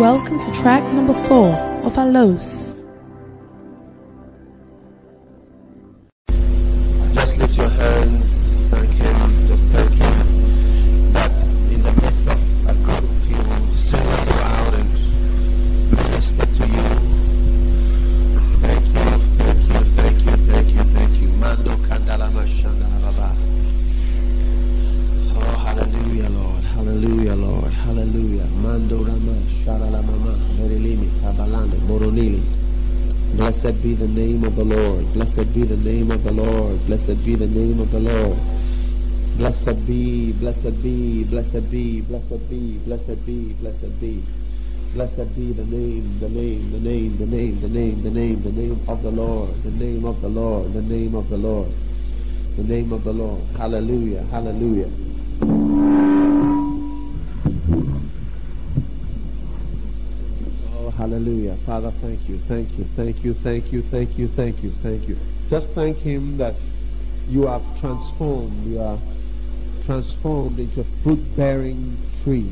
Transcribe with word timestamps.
Welcome 0.00 0.38
to 0.40 0.52
track 0.52 0.82
number 0.94 1.12
four 1.28 1.52
of. 1.84 1.94
Just 2.38 2.71
Blessed 35.42 35.54
be 35.56 35.64
the 35.64 35.90
name 35.90 36.10
of 36.12 36.22
the 36.22 36.30
Lord. 36.30 36.86
Blessed 36.86 37.24
be 37.24 37.34
the 37.34 37.48
name 37.48 37.80
of 37.80 37.90
the 37.90 37.98
Lord. 37.98 38.38
Blessed 39.36 39.86
be, 39.88 40.30
blessed 40.34 40.80
be, 40.84 41.24
blessed 41.24 41.68
be, 41.68 42.00
blessed 42.02 42.48
be, 42.48 42.78
blessed 42.78 43.26
be, 43.26 43.52
blessed 43.54 44.00
be. 44.00 44.22
Blessed 44.94 45.34
be 45.34 45.50
the 45.52 45.64
name, 45.64 46.20
the 46.20 46.28
name, 46.28 46.70
the 46.70 46.78
name, 46.78 47.18
the 47.18 47.26
name, 47.26 47.60
the 47.60 47.68
name, 47.68 48.02
the 48.04 48.10
name, 48.10 48.40
the 48.42 48.52
name 48.52 48.80
of 48.86 49.02
the 49.02 49.10
Lord, 49.10 49.50
the 49.64 49.72
name 49.72 50.04
of 50.04 50.20
the 50.20 50.28
Lord, 50.28 50.72
the 50.74 50.82
name 50.82 51.16
of 51.16 51.28
the 51.28 51.36
Lord, 51.36 51.72
the 52.56 52.62
name 52.62 52.92
of 52.92 53.02
the 53.02 53.12
Lord. 53.12 53.42
Hallelujah, 53.56 54.22
hallelujah. 54.30 54.90
Oh, 60.76 60.90
hallelujah. 60.96 61.56
Father, 61.66 61.90
thank 61.90 62.28
you, 62.28 62.38
thank 62.38 62.78
you, 62.78 62.84
thank 62.94 63.24
you, 63.24 63.34
thank 63.34 63.72
you, 63.72 63.82
thank 63.82 64.18
you, 64.18 64.28
thank 64.28 64.62
you, 64.62 64.70
thank 64.70 65.08
you. 65.08 65.18
Just 65.52 65.68
thank 65.76 65.98
Him 65.98 66.38
that 66.38 66.54
you 67.28 67.46
have 67.46 67.60
transformed, 67.78 68.56
you 68.66 68.80
are 68.80 68.96
transformed 69.84 70.58
into 70.58 70.80
a 70.80 70.84
fruit 71.04 71.20
bearing 71.36 71.94
tree. 72.24 72.48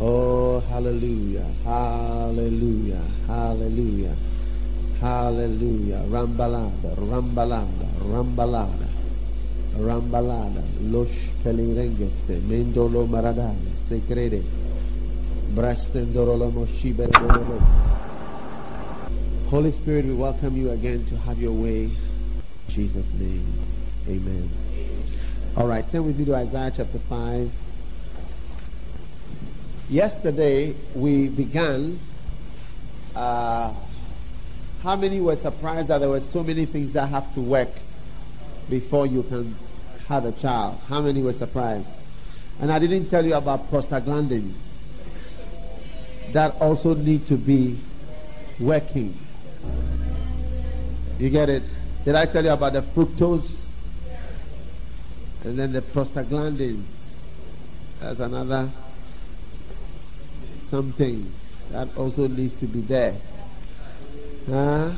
Oh, 0.00 0.60
hallelujah, 0.60 1.44
hallelujah, 1.64 3.04
hallelujah, 3.26 4.16
hallelujah. 5.02 6.00
Rambalada, 6.08 6.96
rambalada, 6.96 7.88
rambalada, 8.08 8.88
rambalada, 9.76 10.64
los 10.80 11.10
pelirengeste, 11.44 12.40
mendolo 12.48 13.06
maradale, 13.06 13.68
se 13.76 14.00
crede. 14.00 14.40
Holy 19.54 19.70
Spirit, 19.70 20.04
we 20.04 20.14
welcome 20.14 20.56
you 20.56 20.72
again 20.72 21.04
to 21.06 21.16
have 21.16 21.38
your 21.38 21.52
way. 21.52 21.84
In 21.84 21.90
Jesus' 22.68 23.08
name, 23.12 23.46
amen. 24.08 24.50
All 25.56 25.68
right, 25.68 25.88
turn 25.88 26.04
with 26.04 26.18
me 26.18 26.24
to 26.24 26.34
Isaiah 26.34 26.72
chapter 26.76 26.98
5. 26.98 27.52
Yesterday, 29.88 30.74
we 30.96 31.28
began. 31.28 32.00
Uh, 33.14 33.72
how 34.82 34.96
many 34.96 35.20
were 35.20 35.36
surprised 35.36 35.86
that 35.86 35.98
there 35.98 36.08
were 36.08 36.18
so 36.18 36.42
many 36.42 36.66
things 36.66 36.92
that 36.94 37.06
have 37.06 37.32
to 37.34 37.40
work 37.40 37.70
before 38.68 39.06
you 39.06 39.22
can 39.22 39.54
have 40.08 40.24
a 40.24 40.32
child? 40.32 40.80
How 40.88 41.00
many 41.00 41.22
were 41.22 41.32
surprised? 41.32 42.00
And 42.60 42.72
I 42.72 42.80
didn't 42.80 43.06
tell 43.06 43.24
you 43.24 43.34
about 43.34 43.70
prostaglandins 43.70 44.80
that 46.32 46.56
also 46.60 46.96
need 46.96 47.24
to 47.28 47.36
be 47.36 47.78
working. 48.58 49.16
You 51.18 51.30
get 51.30 51.48
it? 51.48 51.62
Did 52.04 52.16
I 52.16 52.26
tell 52.26 52.44
you 52.44 52.50
about 52.50 52.72
the 52.72 52.82
fructose 52.82 53.64
and 55.44 55.58
then 55.58 55.72
the 55.72 55.80
prostaglandins? 55.82 57.20
That's 58.00 58.20
another 58.20 58.68
something 60.60 61.30
that 61.70 61.88
also 61.96 62.26
needs 62.26 62.54
to 62.54 62.66
be 62.66 62.80
there. 62.80 63.14
Huh? 64.50 64.90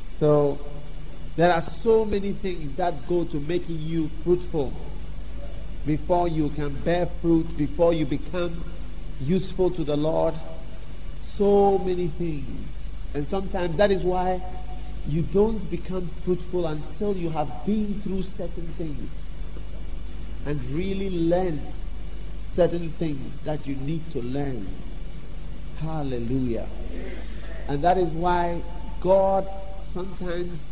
So 0.00 0.58
there 1.36 1.52
are 1.52 1.60
so 1.60 2.04
many 2.04 2.32
things 2.32 2.76
that 2.76 2.94
go 3.08 3.24
to 3.24 3.40
making 3.40 3.80
you 3.80 4.08
fruitful 4.08 4.72
before 5.86 6.28
you 6.28 6.50
can 6.50 6.72
bear 6.82 7.06
fruit, 7.06 7.56
before 7.56 7.92
you 7.92 8.06
become 8.06 8.62
useful 9.20 9.70
to 9.70 9.82
the 9.82 9.96
Lord. 9.96 10.34
So 11.18 11.78
many 11.78 12.06
things. 12.06 12.79
And 13.14 13.26
sometimes 13.26 13.76
that 13.76 13.90
is 13.90 14.04
why 14.04 14.40
you 15.08 15.22
don't 15.22 15.68
become 15.70 16.06
fruitful 16.06 16.66
until 16.66 17.16
you 17.16 17.30
have 17.30 17.48
been 17.66 17.94
through 18.00 18.22
certain 18.22 18.66
things 18.66 19.28
and 20.46 20.62
really 20.66 21.10
learned 21.10 21.72
certain 22.38 22.88
things 22.90 23.40
that 23.40 23.66
you 23.66 23.76
need 23.76 24.08
to 24.12 24.22
learn. 24.22 24.66
Hallelujah. 25.78 26.66
And 27.68 27.82
that 27.82 27.98
is 27.98 28.10
why 28.10 28.60
God 29.00 29.48
sometimes 29.82 30.70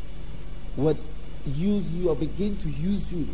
would 0.77 0.99
use 1.47 1.95
you 1.97 2.11
or 2.11 2.17
begin 2.17 2.57
to 2.59 2.69
use 2.69 3.13
you 3.13 3.27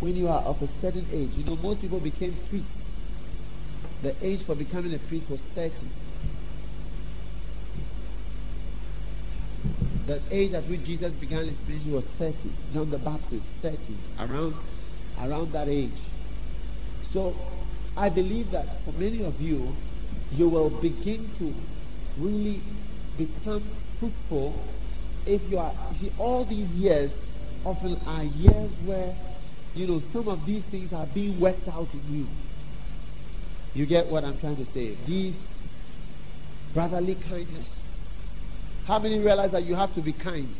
when 0.00 0.16
you 0.16 0.28
are 0.28 0.42
of 0.42 0.60
a 0.62 0.66
certain 0.66 1.06
age. 1.12 1.30
You 1.36 1.44
know, 1.44 1.56
most 1.56 1.80
people 1.80 2.00
became 2.00 2.34
priests 2.48 2.80
the 4.02 4.14
age 4.22 4.42
for 4.42 4.54
becoming 4.54 4.94
a 4.94 4.98
priest 4.98 5.30
was 5.30 5.40
30. 5.40 5.86
The 10.10 10.20
age 10.32 10.54
at 10.54 10.64
which 10.64 10.82
Jesus 10.82 11.14
began 11.14 11.44
his 11.44 11.62
ministry 11.68 11.92
was 11.92 12.04
30. 12.04 12.50
John 12.72 12.90
the 12.90 12.98
Baptist, 12.98 13.46
30. 13.62 13.78
Around, 14.18 14.56
around 15.22 15.52
that 15.52 15.68
age. 15.68 16.00
So 17.04 17.32
I 17.96 18.08
believe 18.08 18.50
that 18.50 18.80
for 18.80 18.90
many 18.98 19.24
of 19.24 19.40
you, 19.40 19.72
you 20.32 20.48
will 20.48 20.70
begin 20.70 21.30
to 21.38 21.54
really 22.18 22.60
become 23.18 23.62
fruitful 24.00 24.60
if 25.26 25.48
you 25.48 25.58
are, 25.58 25.72
you 25.92 25.96
see, 25.96 26.12
all 26.18 26.42
these 26.44 26.74
years 26.74 27.24
often 27.64 27.96
are 28.08 28.24
years 28.24 28.72
where, 28.86 29.14
you 29.76 29.86
know, 29.86 30.00
some 30.00 30.26
of 30.26 30.44
these 30.44 30.66
things 30.66 30.92
are 30.92 31.06
being 31.06 31.38
worked 31.38 31.68
out 31.68 31.94
in 31.94 32.00
you. 32.12 32.26
You 33.74 33.86
get 33.86 34.08
what 34.08 34.24
I'm 34.24 34.36
trying 34.38 34.56
to 34.56 34.64
say? 34.64 34.96
These 35.06 35.62
brotherly 36.74 37.14
kindness. 37.14 37.79
How 38.90 38.98
many 38.98 39.20
realize 39.20 39.52
that 39.52 39.62
you 39.62 39.76
have 39.76 39.94
to 39.94 40.00
be 40.00 40.12
kind? 40.12 40.52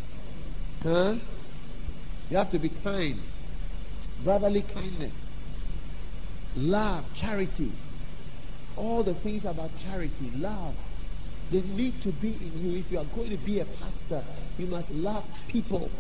Huh? 0.84 1.16
You 2.30 2.36
have 2.36 2.48
to 2.50 2.60
be 2.60 2.68
kind. 2.68 3.18
Brotherly 4.22 4.62
kindness. 4.62 5.34
Love, 6.56 7.12
charity. 7.12 7.72
All 8.76 9.02
the 9.02 9.14
things 9.14 9.44
about 9.44 9.76
charity, 9.78 10.30
love. 10.36 10.76
They 11.50 11.62
need 11.62 12.00
to 12.02 12.10
be 12.10 12.28
in 12.28 12.70
you. 12.70 12.78
If 12.78 12.92
you 12.92 13.00
are 13.00 13.04
going 13.16 13.30
to 13.30 13.36
be 13.38 13.58
a 13.58 13.64
pastor, 13.64 14.22
you 14.60 14.66
must 14.66 14.92
love 14.92 15.26
people. 15.48 15.90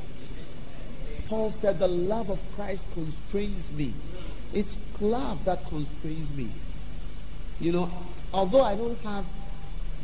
Paul 1.26 1.50
said, 1.50 1.80
The 1.80 1.88
love 1.88 2.30
of 2.30 2.40
Christ 2.54 2.86
constrains 2.92 3.72
me. 3.72 3.92
It's 4.54 4.78
love 5.00 5.44
that 5.46 5.66
constrains 5.66 6.32
me. 6.36 6.50
You 7.58 7.72
know, 7.72 7.90
although 8.32 8.62
I 8.62 8.76
don't 8.76 9.00
have 9.00 9.24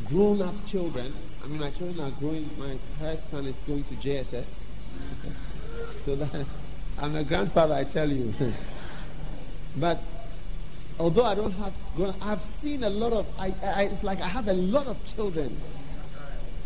grown 0.09 0.43
up 0.43 0.67
children, 0.67 1.13
I 1.47 1.49
mean, 1.49 1.61
my 1.61 1.71
children 1.71 2.05
are 2.05 2.11
growing. 2.19 2.51
My 2.59 2.77
first 2.99 3.31
son 3.31 3.47
is 3.47 3.61
going 3.69 3.85
to 3.85 3.95
JSS. 3.95 4.63
so 5.93 6.17
that 6.17 6.45
I'm 7.01 7.15
a 7.15 7.23
grandfather, 7.23 7.75
I 7.75 7.85
tell 7.85 8.11
you. 8.11 8.35
but 9.77 10.03
although 10.99 11.25
I 11.25 11.37
don't 11.37 11.53
have 11.53 11.73
I've 12.21 12.41
seen 12.41 12.83
a 12.83 12.91
lot 12.91 13.13
of, 13.13 13.29
I, 13.39 13.55
I, 13.63 13.83
it's 13.85 14.03
like 14.03 14.21
I 14.21 14.27
have 14.27 14.49
a 14.49 14.55
lot 14.55 14.89
of 14.89 14.97
children. 15.07 15.57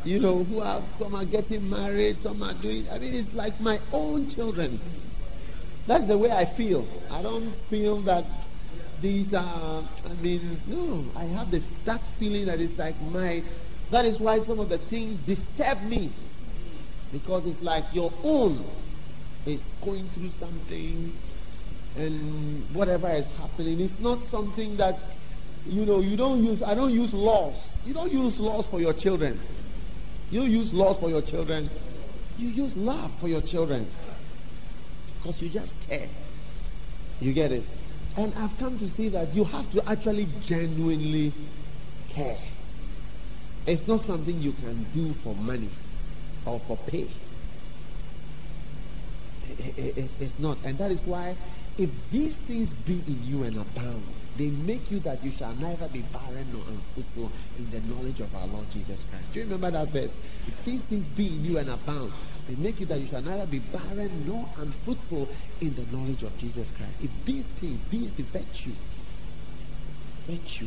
You 0.02 0.18
know, 0.18 0.44
who 0.44 0.60
are, 0.60 0.80
some 0.98 1.14
are 1.14 1.26
getting 1.26 1.68
married, 1.68 2.16
some 2.16 2.42
are 2.42 2.54
doing, 2.54 2.86
I 2.90 2.98
mean, 3.00 3.12
it's 3.12 3.34
like 3.34 3.60
my 3.60 3.78
own 3.92 4.30
children. 4.30 4.80
That's 5.86 6.06
the 6.06 6.16
way 6.16 6.30
I 6.30 6.46
feel. 6.46 6.88
I 7.10 7.20
don't 7.20 7.54
feel 7.54 7.98
that 8.02 8.24
these 9.02 9.34
are, 9.34 9.42
I 9.44 10.22
mean, 10.22 10.40
no, 10.66 11.04
I 11.16 11.24
have 11.24 11.50
the, 11.50 11.62
that 11.84 12.00
feeling 12.00 12.46
that 12.46 12.62
it's 12.62 12.78
like 12.78 12.98
my, 13.12 13.42
that 13.90 14.04
is 14.04 14.20
why 14.20 14.40
some 14.40 14.60
of 14.60 14.68
the 14.68 14.78
things 14.78 15.18
disturb 15.20 15.82
me. 15.82 16.10
Because 17.12 17.46
it's 17.46 17.62
like 17.62 17.84
your 17.92 18.12
own 18.22 18.64
is 19.46 19.66
going 19.84 20.04
through 20.10 20.28
something 20.28 21.12
and 21.96 22.64
whatever 22.74 23.10
is 23.10 23.26
happening. 23.38 23.80
It's 23.80 23.98
not 23.98 24.22
something 24.22 24.76
that, 24.76 24.96
you 25.66 25.84
know, 25.84 26.00
you 26.00 26.16
don't 26.16 26.44
use, 26.44 26.62
I 26.62 26.74
don't 26.74 26.92
use 26.92 27.12
laws. 27.12 27.82
You 27.84 27.94
don't 27.94 28.12
use 28.12 28.38
laws 28.38 28.68
for 28.68 28.80
your 28.80 28.92
children. 28.92 29.40
You 30.30 30.42
use 30.42 30.72
laws 30.72 31.00
for 31.00 31.08
your 31.08 31.22
children. 31.22 31.68
You 32.38 32.48
use 32.48 32.76
love 32.76 33.12
for 33.14 33.28
your 33.28 33.42
children. 33.42 33.86
Because 35.18 35.42
you 35.42 35.48
just 35.48 35.74
care. 35.88 36.08
You 37.20 37.32
get 37.32 37.50
it? 37.50 37.64
And 38.16 38.32
I've 38.36 38.56
come 38.58 38.78
to 38.78 38.88
see 38.88 39.08
that 39.10 39.34
you 39.34 39.44
have 39.44 39.70
to 39.72 39.88
actually 39.88 40.26
genuinely 40.44 41.32
care. 42.08 42.38
It's 43.70 43.86
not 43.86 44.00
something 44.00 44.42
you 44.42 44.50
can 44.64 44.82
do 44.92 45.12
for 45.12 45.32
money 45.36 45.68
or 46.44 46.58
for 46.58 46.76
pay. 46.88 47.06
It's 49.76 50.40
not. 50.40 50.58
And 50.64 50.76
that 50.78 50.90
is 50.90 51.02
why, 51.02 51.36
if 51.78 52.10
these 52.10 52.36
things 52.36 52.72
be 52.72 52.94
in 53.06 53.18
you 53.22 53.44
and 53.44 53.56
abound, 53.56 54.02
they 54.36 54.50
make 54.66 54.90
you 54.90 54.98
that 55.00 55.22
you 55.22 55.30
shall 55.30 55.54
neither 55.54 55.86
be 55.88 56.02
barren 56.12 56.46
nor 56.52 56.62
unfruitful 56.66 57.30
in 57.58 57.70
the 57.70 57.80
knowledge 57.94 58.18
of 58.18 58.34
our 58.34 58.48
Lord 58.48 58.68
Jesus 58.72 59.04
Christ. 59.08 59.32
Do 59.32 59.38
you 59.38 59.44
remember 59.44 59.70
that 59.70 59.88
verse? 59.90 60.16
If 60.48 60.64
these 60.64 60.82
things 60.82 61.06
be 61.06 61.28
in 61.28 61.44
you 61.44 61.58
and 61.58 61.68
abound, 61.68 62.10
they 62.48 62.56
make 62.56 62.80
you 62.80 62.86
that 62.86 62.98
you 62.98 63.06
shall 63.06 63.22
neither 63.22 63.46
be 63.46 63.60
barren 63.60 64.10
nor 64.26 64.48
unfruitful 64.58 65.28
in 65.60 65.76
the 65.76 65.86
knowledge 65.96 66.24
of 66.24 66.36
Jesus 66.38 66.72
Christ. 66.72 67.04
If 67.04 67.24
these 67.24 67.46
things, 67.46 67.78
these 67.90 68.10
the 68.12 68.24
virtue, 68.24 68.74
virtue, 70.26 70.66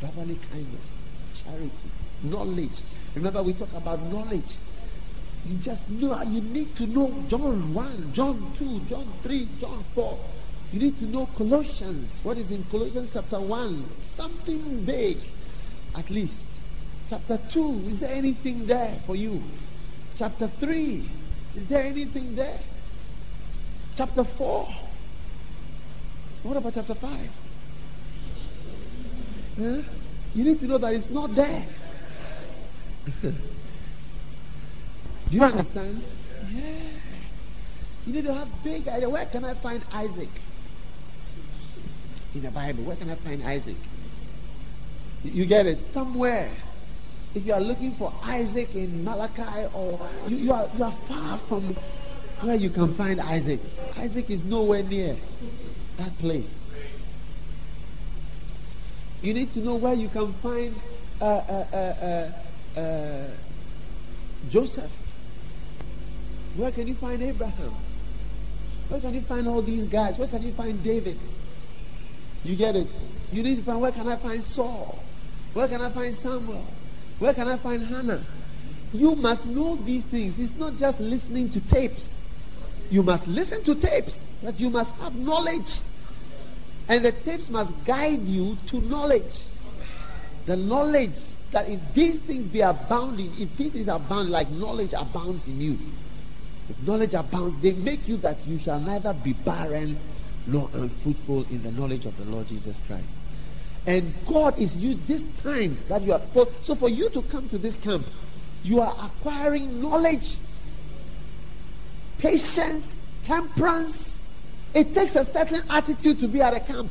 brotherly 0.00 0.38
kindness, 0.52 0.98
charity, 1.44 1.88
knowledge. 2.24 2.82
Remember, 3.14 3.42
we 3.42 3.52
talk 3.52 3.72
about 3.74 4.00
knowledge. 4.10 4.56
You 5.46 5.58
just 5.58 5.90
know, 5.90 6.20
you 6.22 6.40
need 6.40 6.74
to 6.76 6.86
know 6.86 7.12
John 7.28 7.74
1, 7.74 8.12
John 8.12 8.52
2, 8.56 8.80
John 8.88 9.06
3, 9.22 9.48
John 9.60 9.82
4. 9.94 10.18
You 10.72 10.80
need 10.80 10.98
to 10.98 11.04
know 11.06 11.26
Colossians. 11.36 12.20
What 12.22 12.38
is 12.38 12.50
in 12.50 12.64
Colossians 12.64 13.12
chapter 13.12 13.38
1? 13.38 13.84
Something 14.02 14.60
vague, 14.80 15.20
at 15.96 16.10
least. 16.10 16.48
Chapter 17.08 17.38
2, 17.50 17.84
is 17.88 18.00
there 18.00 18.14
anything 18.14 18.66
there 18.66 18.92
for 19.06 19.14
you? 19.14 19.42
Chapter 20.16 20.46
3, 20.46 21.04
is 21.56 21.66
there 21.66 21.84
anything 21.84 22.34
there? 22.34 22.58
Chapter 23.94 24.24
4. 24.24 24.68
What 26.44 26.56
about 26.56 26.74
chapter 26.74 26.94
5? 26.94 27.10
Huh? 29.58 29.82
You 30.34 30.44
need 30.44 30.58
to 30.60 30.66
know 30.66 30.78
that 30.78 30.94
it's 30.94 31.10
not 31.10 31.34
there. 31.34 31.64
Do 33.22 33.32
you 35.30 35.42
understand? 35.42 36.02
Yeah. 36.50 36.62
You 38.06 38.12
need 38.12 38.24
to 38.24 38.34
have 38.34 38.64
big 38.64 38.86
idea. 38.88 39.08
Where 39.08 39.26
can 39.26 39.44
I 39.44 39.54
find 39.54 39.84
Isaac? 39.92 40.28
In 42.34 42.42
the 42.42 42.50
Bible, 42.50 42.82
where 42.84 42.96
can 42.96 43.08
I 43.10 43.14
find 43.14 43.42
Isaac? 43.44 43.76
You 45.22 45.46
get 45.46 45.66
it? 45.66 45.84
Somewhere. 45.84 46.50
If 47.34 47.46
you 47.46 47.54
are 47.54 47.60
looking 47.60 47.92
for 47.92 48.12
Isaac 48.24 48.74
in 48.74 49.04
Malachi 49.04 49.66
or 49.74 50.00
you, 50.28 50.36
you, 50.36 50.52
are, 50.52 50.68
you 50.76 50.84
are 50.84 50.92
far 50.92 51.38
from 51.38 51.62
where 52.40 52.56
you 52.56 52.70
can 52.70 52.92
find 52.92 53.20
Isaac. 53.20 53.60
Isaac 53.98 54.30
is 54.30 54.44
nowhere 54.44 54.82
near 54.82 55.16
that 55.96 56.18
place. 56.18 56.60
You 59.24 59.32
need 59.32 59.50
to 59.52 59.60
know 59.60 59.76
where 59.76 59.94
you 59.94 60.10
can 60.10 60.30
find 60.34 60.74
uh, 61.18 61.24
uh, 61.24 61.66
uh, 61.72 62.30
uh, 62.76 62.80
uh 62.80 63.30
Joseph. 64.50 64.92
Where 66.56 66.70
can 66.70 66.86
you 66.86 66.92
find 66.94 67.22
Abraham? 67.22 67.72
Where 68.88 69.00
can 69.00 69.14
you 69.14 69.22
find 69.22 69.48
all 69.48 69.62
these 69.62 69.86
guys? 69.86 70.18
Where 70.18 70.28
can 70.28 70.42
you 70.42 70.52
find 70.52 70.82
David? 70.84 71.18
You 72.44 72.54
get 72.54 72.76
it? 72.76 72.86
You 73.32 73.42
need 73.42 73.56
to 73.56 73.62
find 73.62 73.80
where 73.80 73.92
can 73.92 74.06
I 74.08 74.16
find 74.16 74.42
Saul? 74.42 75.02
Where 75.54 75.68
can 75.68 75.80
I 75.80 75.88
find 75.88 76.14
Samuel? 76.14 76.66
Where 77.18 77.32
can 77.32 77.48
I 77.48 77.56
find 77.56 77.82
Hannah? 77.82 78.20
You 78.92 79.14
must 79.14 79.46
know 79.46 79.76
these 79.76 80.04
things. 80.04 80.38
It's 80.38 80.54
not 80.58 80.76
just 80.76 81.00
listening 81.00 81.48
to 81.52 81.60
tapes. 81.68 82.20
You 82.90 83.02
must 83.02 83.26
listen 83.26 83.64
to 83.64 83.74
tapes, 83.74 84.30
but 84.42 84.60
you 84.60 84.68
must 84.68 84.94
have 84.96 85.16
knowledge. 85.16 85.80
And 86.88 87.04
the 87.04 87.12
tapes 87.12 87.48
must 87.50 87.72
guide 87.84 88.22
you 88.22 88.56
to 88.66 88.80
knowledge. 88.82 89.44
The 90.46 90.56
knowledge 90.56 91.18
that 91.52 91.68
if 91.68 91.80
these 91.94 92.18
things 92.18 92.46
be 92.48 92.60
abounding, 92.60 93.32
if 93.38 93.56
these 93.56 93.72
things 93.72 93.88
abound 93.88 94.30
like 94.30 94.50
knowledge 94.50 94.92
abounds 94.92 95.48
in 95.48 95.60
you, 95.60 95.78
if 96.68 96.86
knowledge 96.86 97.14
abounds, 97.14 97.58
they 97.60 97.72
make 97.72 98.08
you 98.08 98.16
that 98.18 98.36
you 98.46 98.58
shall 98.58 98.80
neither 98.80 99.14
be 99.14 99.32
barren 99.32 99.96
nor 100.46 100.68
unfruitful 100.74 101.44
in 101.50 101.62
the 101.62 101.72
knowledge 101.72 102.06
of 102.06 102.16
the 102.18 102.24
Lord 102.24 102.48
Jesus 102.48 102.80
Christ. 102.86 103.16
And 103.86 104.12
God 104.26 104.58
is 104.58 104.76
you 104.76 104.94
this 105.06 105.22
time 105.40 105.76
that 105.88 106.02
you 106.02 106.12
are 106.12 106.18
for, 106.18 106.46
so 106.62 106.74
for 106.74 106.88
you 106.88 107.08
to 107.10 107.22
come 107.22 107.48
to 107.50 107.58
this 107.58 107.76
camp, 107.76 108.06
you 108.62 108.80
are 108.80 108.94
acquiring 109.04 109.80
knowledge, 109.82 110.36
patience, 112.18 112.96
temperance. 113.24 114.18
It 114.74 114.92
takes 114.92 115.14
a 115.14 115.24
certain 115.24 115.62
attitude 115.70 116.18
to 116.20 116.28
be 116.28 116.42
at 116.42 116.52
a 116.52 116.60
camp. 116.60 116.90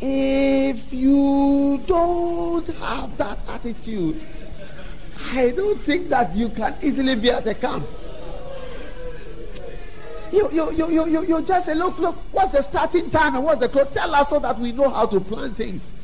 If 0.00 0.92
you 0.92 1.80
don't 1.86 2.66
have 2.66 3.16
that 3.18 3.38
attitude, 3.48 4.20
I 5.30 5.50
don't 5.50 5.78
think 5.80 6.08
that 6.08 6.34
you 6.34 6.48
can 6.48 6.74
easily 6.82 7.14
be 7.14 7.30
at 7.30 7.46
a 7.46 7.54
camp. 7.54 7.86
You, 10.32 10.48
you, 10.50 10.72
you, 10.72 10.90
you, 10.90 11.06
you, 11.06 11.26
you 11.26 11.42
just 11.42 11.66
say, 11.66 11.74
look, 11.74 11.98
look, 11.98 12.16
what's 12.32 12.52
the 12.52 12.62
starting 12.62 13.10
time 13.10 13.36
and 13.36 13.44
what's 13.44 13.60
the 13.60 13.68
close? 13.68 13.92
Tell 13.92 14.12
us 14.14 14.30
so 14.30 14.40
that 14.40 14.58
we 14.58 14.72
know 14.72 14.88
how 14.88 15.06
to 15.06 15.20
plan 15.20 15.54
things. 15.54 16.01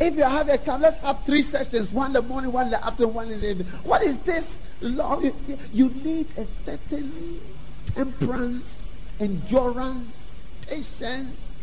If 0.00 0.14
you 0.16 0.22
have 0.22 0.48
a 0.48 0.58
camp, 0.58 0.82
let's 0.82 0.98
have 0.98 1.24
three 1.24 1.42
sessions 1.42 1.90
one 1.90 2.08
in 2.08 2.12
the 2.12 2.22
morning, 2.22 2.52
one 2.52 2.66
in 2.66 2.70
the 2.70 2.84
afternoon, 2.84 3.14
one 3.14 3.30
in 3.30 3.40
the 3.40 3.50
evening. 3.50 3.66
What 3.82 4.02
is 4.02 4.20
this 4.20 4.60
long? 4.80 5.32
You, 5.72 5.88
need 6.04 6.26
a 6.36 6.44
certain 6.44 7.40
temperance, 7.94 8.94
endurance, 9.18 10.40
patience, 10.68 11.56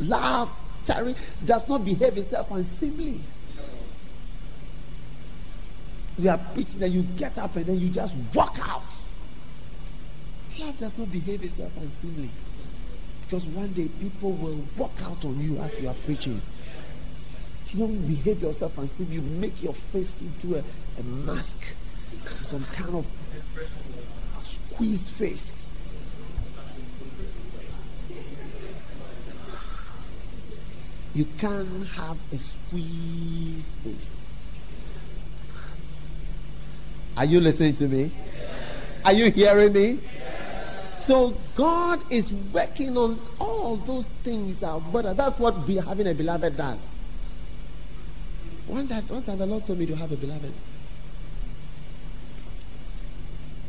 love, 0.00 0.50
charity. 0.84 1.14
Does 1.44 1.68
not 1.68 1.84
behave 1.84 2.18
itself 2.18 2.50
unseemly. 2.50 3.20
We 6.18 6.26
are 6.26 6.38
preaching 6.54 6.80
that 6.80 6.88
you 6.88 7.02
get 7.02 7.38
up 7.38 7.54
and 7.54 7.66
then 7.66 7.78
you 7.78 7.90
just 7.90 8.14
walk 8.34 8.58
out. 8.68 8.82
Love 10.58 10.76
does 10.78 10.98
not 10.98 11.12
behave 11.12 11.44
itself 11.44 11.76
unseemly. 11.76 12.30
Because 13.22 13.46
one 13.46 13.68
day 13.74 13.86
people 14.00 14.32
will 14.32 14.60
walk 14.76 14.94
out 15.04 15.24
on 15.24 15.38
you 15.40 15.58
as 15.58 15.80
you 15.80 15.86
are 15.88 15.94
preaching. 16.04 16.40
You 17.72 17.80
don't 17.80 18.06
behave 18.06 18.40
yourself 18.40 18.78
unseemly. 18.78 19.16
You 19.16 19.22
make 19.22 19.62
your 19.62 19.74
face 19.74 20.14
into 20.22 20.58
a, 20.58 20.64
a 20.98 21.02
mask, 21.26 21.74
some 22.42 22.64
kind 22.72 22.94
of 22.94 23.06
squeezed 24.40 25.08
face. 25.08 25.64
You 31.14 31.26
can't 31.36 31.86
have 31.88 32.16
a 32.32 32.36
squeezed 32.36 33.74
face. 33.78 34.18
Are 37.16 37.24
you 37.24 37.40
listening 37.40 37.74
to 37.74 37.88
me? 37.88 38.12
Are 39.04 39.12
you 39.12 39.30
hearing 39.30 39.72
me? 39.72 39.98
So 40.94 41.34
God 41.54 42.00
is 42.10 42.32
working 42.52 42.96
on 42.96 43.18
all 43.40 43.76
those 43.76 44.06
things 44.06 44.62
out, 44.62 44.82
but 44.92 45.16
that's 45.16 45.38
what 45.38 45.54
having 45.84 46.06
a 46.06 46.14
beloved 46.14 46.56
does. 46.56 46.97
One 48.68 48.86
time, 48.86 49.02
one 49.08 49.22
time 49.22 49.38
the 49.38 49.46
Lord 49.46 49.64
told 49.64 49.78
me 49.78 49.86
to 49.86 49.96
have 49.96 50.12
a 50.12 50.16
beloved. 50.16 50.52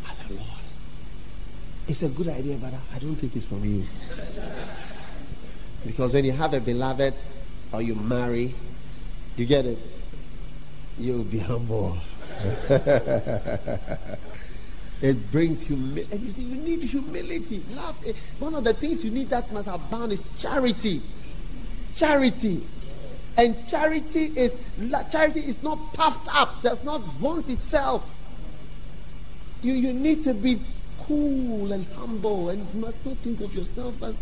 I 0.08 0.14
said, 0.14 0.30
Lord, 0.32 0.44
it's 1.88 2.04
a 2.04 2.10
good 2.10 2.28
idea, 2.28 2.58
but 2.58 2.74
I 2.94 3.00
don't 3.00 3.16
think 3.16 3.36
it's 3.36 3.46
from 3.46 3.64
you. 3.64 3.84
Because 5.86 6.14
when 6.14 6.26
you 6.26 6.34
have 6.34 6.54
a 6.54 6.60
beloved 6.60 7.14
or 7.72 7.82
you 7.82 7.96
marry, 7.96 8.54
you 9.38 9.46
get 9.46 9.66
it, 9.66 9.80
you'll 10.98 11.24
be 11.24 11.40
humble. 11.40 11.98
It 15.02 15.32
brings 15.32 15.62
humility. 15.62 16.08
And 16.12 16.22
you 16.22 16.30
see, 16.30 16.42
you 16.44 16.58
need 16.58 16.84
humility. 16.84 17.64
Love. 17.74 18.04
Eh, 18.06 18.12
one 18.40 18.54
of 18.54 18.66
the 18.66 18.74
things 18.74 19.04
you 19.06 19.12
need 19.12 19.30
that 19.30 19.52
must 19.54 19.70
abound 19.70 20.12
is 20.12 20.22
charity. 20.38 21.02
Charity. 21.96 22.62
And 23.40 23.56
charity 23.68 24.26
is 24.36 24.58
charity 25.10 25.40
is 25.40 25.64
not 25.64 25.80
puffed 25.94 26.28
up, 26.36 26.62
does 26.62 26.84
not 26.84 27.00
vaunt 27.24 27.50
itself. 27.50 28.04
You 29.62 29.72
you 29.72 29.94
need 29.94 30.26
to 30.26 30.34
be 30.34 30.60
cool 31.00 31.72
and 31.72 31.86
humble, 31.96 32.50
and 32.50 32.60
you 32.60 32.82
must 32.82 33.06
not 33.06 33.16
think 33.20 33.40
of 33.40 33.56
yourself 33.56 34.04
as 34.04 34.22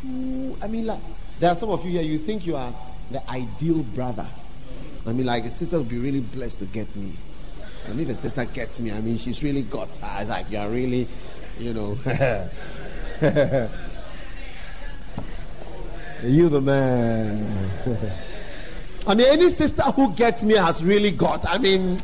too. 0.00 0.56
I 0.62 0.66
mean, 0.68 0.86
like 0.86 1.00
there 1.40 1.50
are 1.50 1.54
some 1.54 1.68
of 1.68 1.84
you 1.84 1.90
here. 1.90 2.00
You 2.00 2.16
think 2.16 2.46
you 2.46 2.56
are 2.56 2.72
the 3.10 3.20
ideal 3.30 3.82
brother. 3.94 4.26
I 5.06 5.12
mean, 5.12 5.26
like 5.26 5.44
a 5.44 5.50
sister 5.50 5.76
would 5.76 5.90
be 5.90 5.98
really 5.98 6.20
blessed 6.20 6.60
to 6.60 6.64
get 6.64 6.96
me. 6.96 7.12
And 7.88 8.00
if 8.00 8.08
a 8.08 8.14
sister 8.14 8.46
gets 8.46 8.80
me, 8.80 8.92
I 8.92 9.00
mean, 9.02 9.18
she's 9.18 9.42
really 9.42 9.60
got 9.60 9.88
her. 10.00 10.22
It's 10.22 10.30
like, 10.30 10.50
you're 10.50 10.70
really, 10.70 11.06
you 11.58 11.74
know. 11.74 11.98
you 16.22 16.48
the 16.48 16.60
man. 16.60 17.70
I 19.06 19.14
mean, 19.14 19.26
any 19.28 19.50
sister 19.50 19.82
who 19.82 20.12
gets 20.14 20.44
me 20.44 20.54
has 20.54 20.82
really 20.82 21.10
got. 21.10 21.46
I 21.46 21.58
mean, 21.58 21.98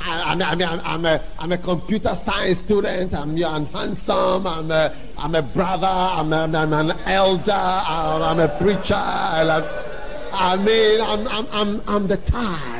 I, 0.00 0.32
I 0.32 0.54
mean, 0.54 0.68
I'm, 0.68 0.80
I'm, 0.80 1.04
a, 1.04 1.20
I'm 1.38 1.52
a 1.52 1.58
computer 1.58 2.14
science 2.14 2.58
student. 2.58 3.14
I'm, 3.14 3.42
I'm 3.44 3.66
handsome. 3.66 4.46
I'm 4.46 4.70
a, 4.70 4.94
I'm 5.18 5.34
a 5.34 5.42
brother. 5.42 5.86
I'm, 5.86 6.32
a, 6.32 6.58
I'm 6.58 6.72
an 6.72 6.90
elder. 7.06 7.52
I'm, 7.52 8.22
I'm 8.22 8.40
a 8.40 8.48
preacher. 8.58 8.94
I, 8.94 9.42
love, 9.44 10.30
I 10.32 10.56
mean, 10.56 11.00
I'm, 11.00 11.28
I'm, 11.28 11.46
I'm, 11.52 11.82
I'm 11.86 12.06
the 12.08 12.16
type. 12.16 12.71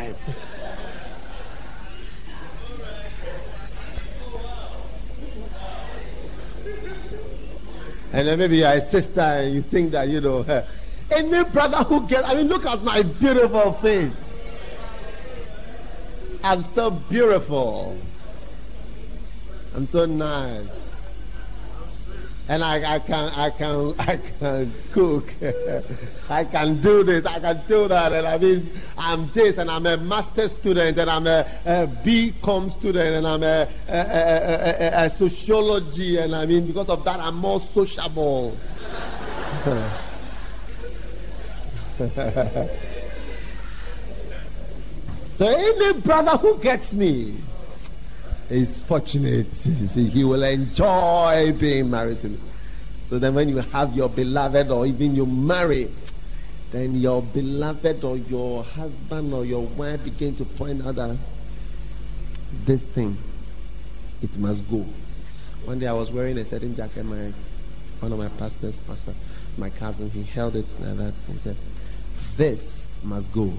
And 8.13 8.29
then 8.29 8.39
maybe 8.39 8.59
you're 8.59 8.71
a 8.71 8.81
sister 8.81 9.21
and 9.21 9.55
you 9.55 9.63
think 9.63 9.93
that, 9.93 10.09
you 10.09 10.21
know, 10.21 10.43
any 11.11 11.45
brother 11.45 11.79
who 11.79 12.07
gets, 12.07 12.27
I 12.29 12.35
mean, 12.35 12.49
look 12.49 12.67
at 12.67 12.83
my 12.83 13.03
beautiful 13.03 13.73
face. 13.73 14.41
I'm 16.45 16.63
so 16.63 16.91
beautiful. 16.91 17.97
I'm 19.75 19.87
so 19.87 20.05
nice. 20.05 20.92
And 22.49 22.65
I, 22.65 22.95
I 22.95 22.99
can 22.99 23.33
I 23.35 23.51
can 23.51 23.95
I 23.99 24.19
can 24.39 24.73
cook. 24.93 25.33
I 26.31 26.45
can 26.45 26.81
do 26.81 27.05
this, 27.05 27.27
I 27.27 27.41
can 27.41 27.61
do 27.69 27.89
that. 27.89 28.13
And 28.13 28.27
I 28.27 28.39
mean 28.39 28.69
I'm 28.99 29.29
this 29.31 29.59
and 29.59 29.71
I'm 29.71 29.87
a 29.87 29.97
master 29.97 30.49
student 30.49 30.99
and 30.99 31.11
I'm 31.11 31.27
a, 31.27 31.47
a 31.65 31.87
BCom 31.87 32.71
student 32.71 33.17
and 33.17 33.27
I'm 33.27 33.43
a, 33.43 33.69
a, 33.89 33.99
a, 33.99 35.05
a, 35.05 35.11
sociology 35.11 36.19
and 36.19 36.35
I 36.35 36.47
mean 36.47 36.67
because 36.67 36.89
of 36.89 37.05
that 37.05 37.21
I'm 37.21 37.37
more 37.37 37.61
sociable. 37.61 38.57
So 45.35 45.49
any 45.49 45.99
brother 46.01 46.37
who 46.37 46.59
gets 46.59 46.95
me 46.95 47.35
is 48.53 48.83
fortunate. 48.83 49.47
He 49.95 50.25
will 50.25 50.43
enjoy 50.43 51.55
being 51.59 51.91
married 51.91 52.21
to 52.21 52.29
me. 52.29 52.39
So 53.05 53.19
then 53.19 53.35
when 53.35 53.49
you 53.49 53.59
have 53.59 53.95
your 53.95 54.09
beloved 54.09 54.71
or 54.71 54.87
even 54.87 55.15
you 55.15 55.27
marry, 55.27 55.89
then 56.71 56.95
your 56.95 57.23
beloved 57.23 58.05
or 58.05 58.17
your 58.17 58.65
husband 58.65 59.35
or 59.35 59.45
your 59.45 59.67
wife 59.67 60.03
begin 60.05 60.35
to 60.37 60.45
point 60.45 60.85
out 60.87 60.95
that 60.97 61.17
this 62.65 62.83
thing, 62.83 63.17
it 64.23 64.37
must 64.39 64.69
go. 64.71 64.85
One 65.65 65.79
day 65.79 65.87
I 65.87 65.93
was 65.93 66.11
wearing 66.11 66.39
a 66.39 66.45
certain 66.45 66.75
jacket, 66.75 67.05
my 67.05 67.33
one 68.01 68.13
of 68.13 68.19
my 68.19 68.29
pastors, 68.31 68.79
pastor, 68.79 69.15
my 69.57 69.71
cousin, 69.71 70.11
he 70.11 70.25
held 70.25 70.57
it 70.57 70.67
like 70.81 70.97
that. 70.97 71.15
He 71.29 71.35
said, 71.35 71.57
This 72.37 72.89
must 73.05 73.31
go. 73.33 73.53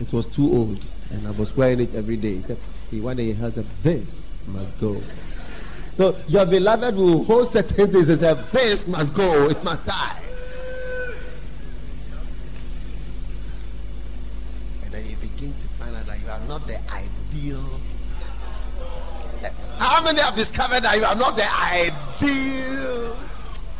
It 0.00 0.12
was 0.12 0.26
too 0.26 0.50
old, 0.52 0.84
and 1.10 1.26
I 1.26 1.32
was 1.32 1.56
wearing 1.56 1.80
it 1.80 1.94
every 1.94 2.16
day. 2.16 2.36
He 2.36 2.42
said, 2.42 2.58
he 2.90 3.00
one 3.00 3.16
day 3.16 3.32
he 3.32 3.42
a 3.42 3.50
this 3.82 4.30
must 4.48 4.78
go. 4.80 5.00
So 5.90 6.16
your 6.28 6.46
beloved 6.46 6.96
will 6.96 7.24
hold 7.24 7.48
certain 7.48 7.90
things 7.90 8.08
and 8.08 8.18
say, 8.18 8.34
this 8.52 8.88
must 8.88 9.14
go, 9.14 9.48
it 9.48 9.62
must 9.62 9.86
die. 9.86 10.22
And 14.84 14.92
then 14.92 15.08
you 15.08 15.16
begin 15.16 15.52
to 15.52 15.68
find 15.78 15.94
out 15.94 16.06
that 16.06 16.20
you 16.20 16.28
are 16.28 16.40
not 16.48 16.66
the 16.66 16.80
ideal. 16.92 17.64
How 19.78 20.02
many 20.02 20.20
have 20.20 20.34
discovered 20.34 20.80
that 20.80 20.96
you 20.98 21.04
are 21.04 21.14
not 21.14 21.36
the 21.36 21.48
ideal 21.52 23.16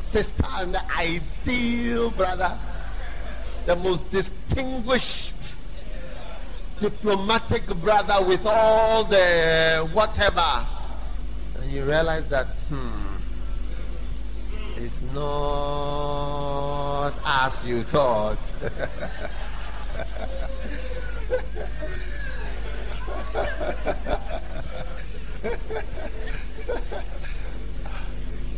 sister 0.01 0.45
and 0.55 0.75
the 0.75 0.83
ideal 0.95 2.11
brother? 2.11 2.57
The 3.67 3.77
most 3.77 4.11
distinguished 4.11 5.55
diplomatic 6.81 7.67
brother 7.83 8.25
with 8.27 8.45
all 8.47 9.05
the 9.05 9.87
whatever, 9.93 10.65
and 11.61 11.71
you 11.71 11.85
realize 11.85 12.27
that, 12.29 12.47
hmm, 12.71 13.17
it's 14.77 15.03
not 15.15 17.13
as 17.27 17.63
you 17.67 17.83
thought. 17.83 18.39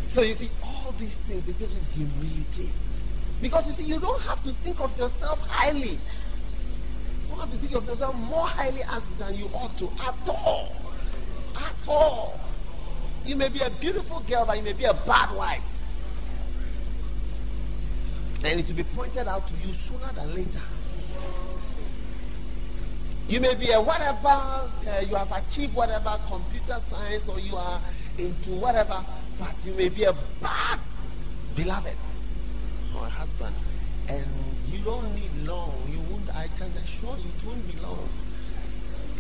so 0.09 0.23
you 0.23 0.35
see, 0.35 0.49
all 0.63 0.93
these 0.93 1.17
things, 1.17 1.45
they 1.45 1.53
just 1.55 1.75
humility. 1.93 2.71
Because 3.41 3.67
you 3.67 3.73
see, 3.73 3.83
you 3.83 3.99
don't 3.99 4.23
have 4.23 4.41
to 4.45 4.51
think 4.51 4.81
of 4.81 4.97
yourself 4.97 5.45
highly 5.49 5.99
have 7.43 7.51
to 7.51 7.57
think 7.57 7.75
of 7.75 7.87
yourself 7.87 8.15
more 8.31 8.47
highly 8.47 8.83
as 8.93 9.09
than 9.19 9.35
you 9.35 9.47
ought 9.53 9.77
to 9.79 9.91
at 10.07 10.15
all. 10.29 10.73
At 11.57 11.75
all. 11.89 12.39
You 13.27 13.37
may 13.37 13.49
be 13.49 13.61
a 13.61 13.71
beautiful 13.71 14.21
girl, 14.21 14.47
but 14.47 14.57
you 14.57 14.63
may 14.63 14.73
be 14.73 14.85
a 14.85 14.95
bad 14.95 15.35
wife. 15.37 15.69
And 18.45 18.61
it 18.61 18.69
will 18.69 18.77
be 18.77 18.85
pointed 18.95 19.27
out 19.27 19.47
to 19.49 19.55
you 19.67 19.73
sooner 19.75 20.13
than 20.13 20.35
later. 20.35 20.61
You 23.29 23.41
may 23.41 23.55
be 23.55 23.71
a 23.71 23.81
whatever, 23.81 24.29
uh, 24.29 24.69
you 25.09 25.15
have 25.15 25.33
achieved 25.33 25.75
whatever, 25.75 26.19
computer 26.29 26.79
science, 26.81 27.29
or 27.29 27.41
you 27.41 27.57
are 27.57 27.81
into 28.19 28.51
whatever, 28.51 29.03
but 29.39 29.55
you 29.65 29.73
may 29.75 29.89
be 29.89 30.05
a 30.05 30.15
bad 30.41 30.79
beloved 31.57 31.97
or 32.95 33.07
husband. 33.07 33.55
And 34.09 34.27
you 34.69 34.79
don't 34.85 35.15
need 35.15 35.31
long. 35.47 35.75
You 35.89 36.02
I 36.35 36.49
can 36.57 36.71
assure 36.85 37.17
you 37.19 37.29
it 37.29 37.47
won't 37.47 37.67
be 37.73 37.79
long. 37.81 38.09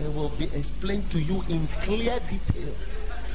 It 0.00 0.14
will 0.14 0.30
be 0.30 0.44
explained 0.46 1.10
to 1.10 1.20
you 1.20 1.42
in 1.48 1.66
clear 1.82 2.18
detail 2.30 2.72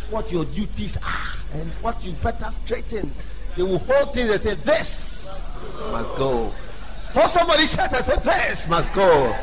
what 0.10 0.31
your 0.31 0.46
duties 0.46 0.98
are 0.98 1.60
and 1.60 1.69
what 1.81 2.03
you 2.03 2.13
better 2.24 2.50
straighten. 2.51 3.12
They 3.55 3.63
will 3.63 3.79
hold 3.79 4.13
things 4.13 4.29
and 4.29 4.39
say, 4.39 4.53
This 4.55 5.62
must 5.91 6.15
go. 6.15 6.53
Hold 7.13 7.29
somebody 7.29 7.67
shout 7.67 7.93
and 7.93 8.03
say, 8.03 8.15
This 8.24 8.67
must 8.67 8.93
go. 8.93 9.36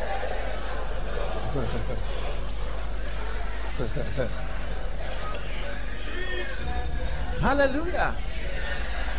Hallelujah. 7.41 8.14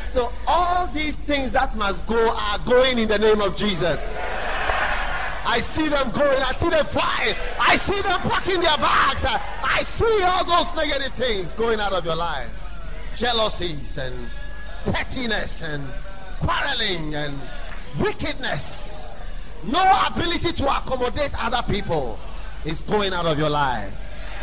So 0.08 0.32
all 0.48 0.88
these 0.88 1.16
things 1.16 1.52
that 1.52 1.76
must 1.76 2.08
go 2.08 2.30
are 2.30 2.60
going 2.60 3.00
in 3.00 3.08
the 3.08 3.20
name 3.20 3.42
of 3.42 3.58
Jesus. 3.58 4.18
I 5.46 5.60
see 5.60 5.88
them 5.88 6.10
going. 6.12 6.42
I 6.42 6.52
see 6.54 6.70
them 6.70 6.86
flying. 6.86 7.36
I 7.60 7.76
see 7.76 8.02
them 8.02 8.20
packing 8.22 8.62
their 8.62 8.78
bags. 8.78 9.26
I 9.26 9.82
see 9.82 10.22
all 10.24 10.44
those 10.46 10.76
negative 10.76 11.14
things 11.14 11.54
going 11.54 11.80
out 11.80 11.94
of 11.94 12.06
your 12.06 12.16
life. 12.16 12.50
Jealousies 13.16 13.98
and 13.98 14.16
pettiness 14.86 15.62
and 15.62 15.84
quarreling 16.40 17.16
and 17.16 17.40
wickedness. 18.00 19.16
No 19.66 19.84
ability 20.08 20.52
to 20.54 20.66
accommodate 20.66 21.32
other 21.44 21.64
people 21.72 22.20
is 22.66 22.82
going 22.82 23.14
out 23.14 23.26
of 23.26 23.40
your 23.40 23.50
life. 23.50 23.94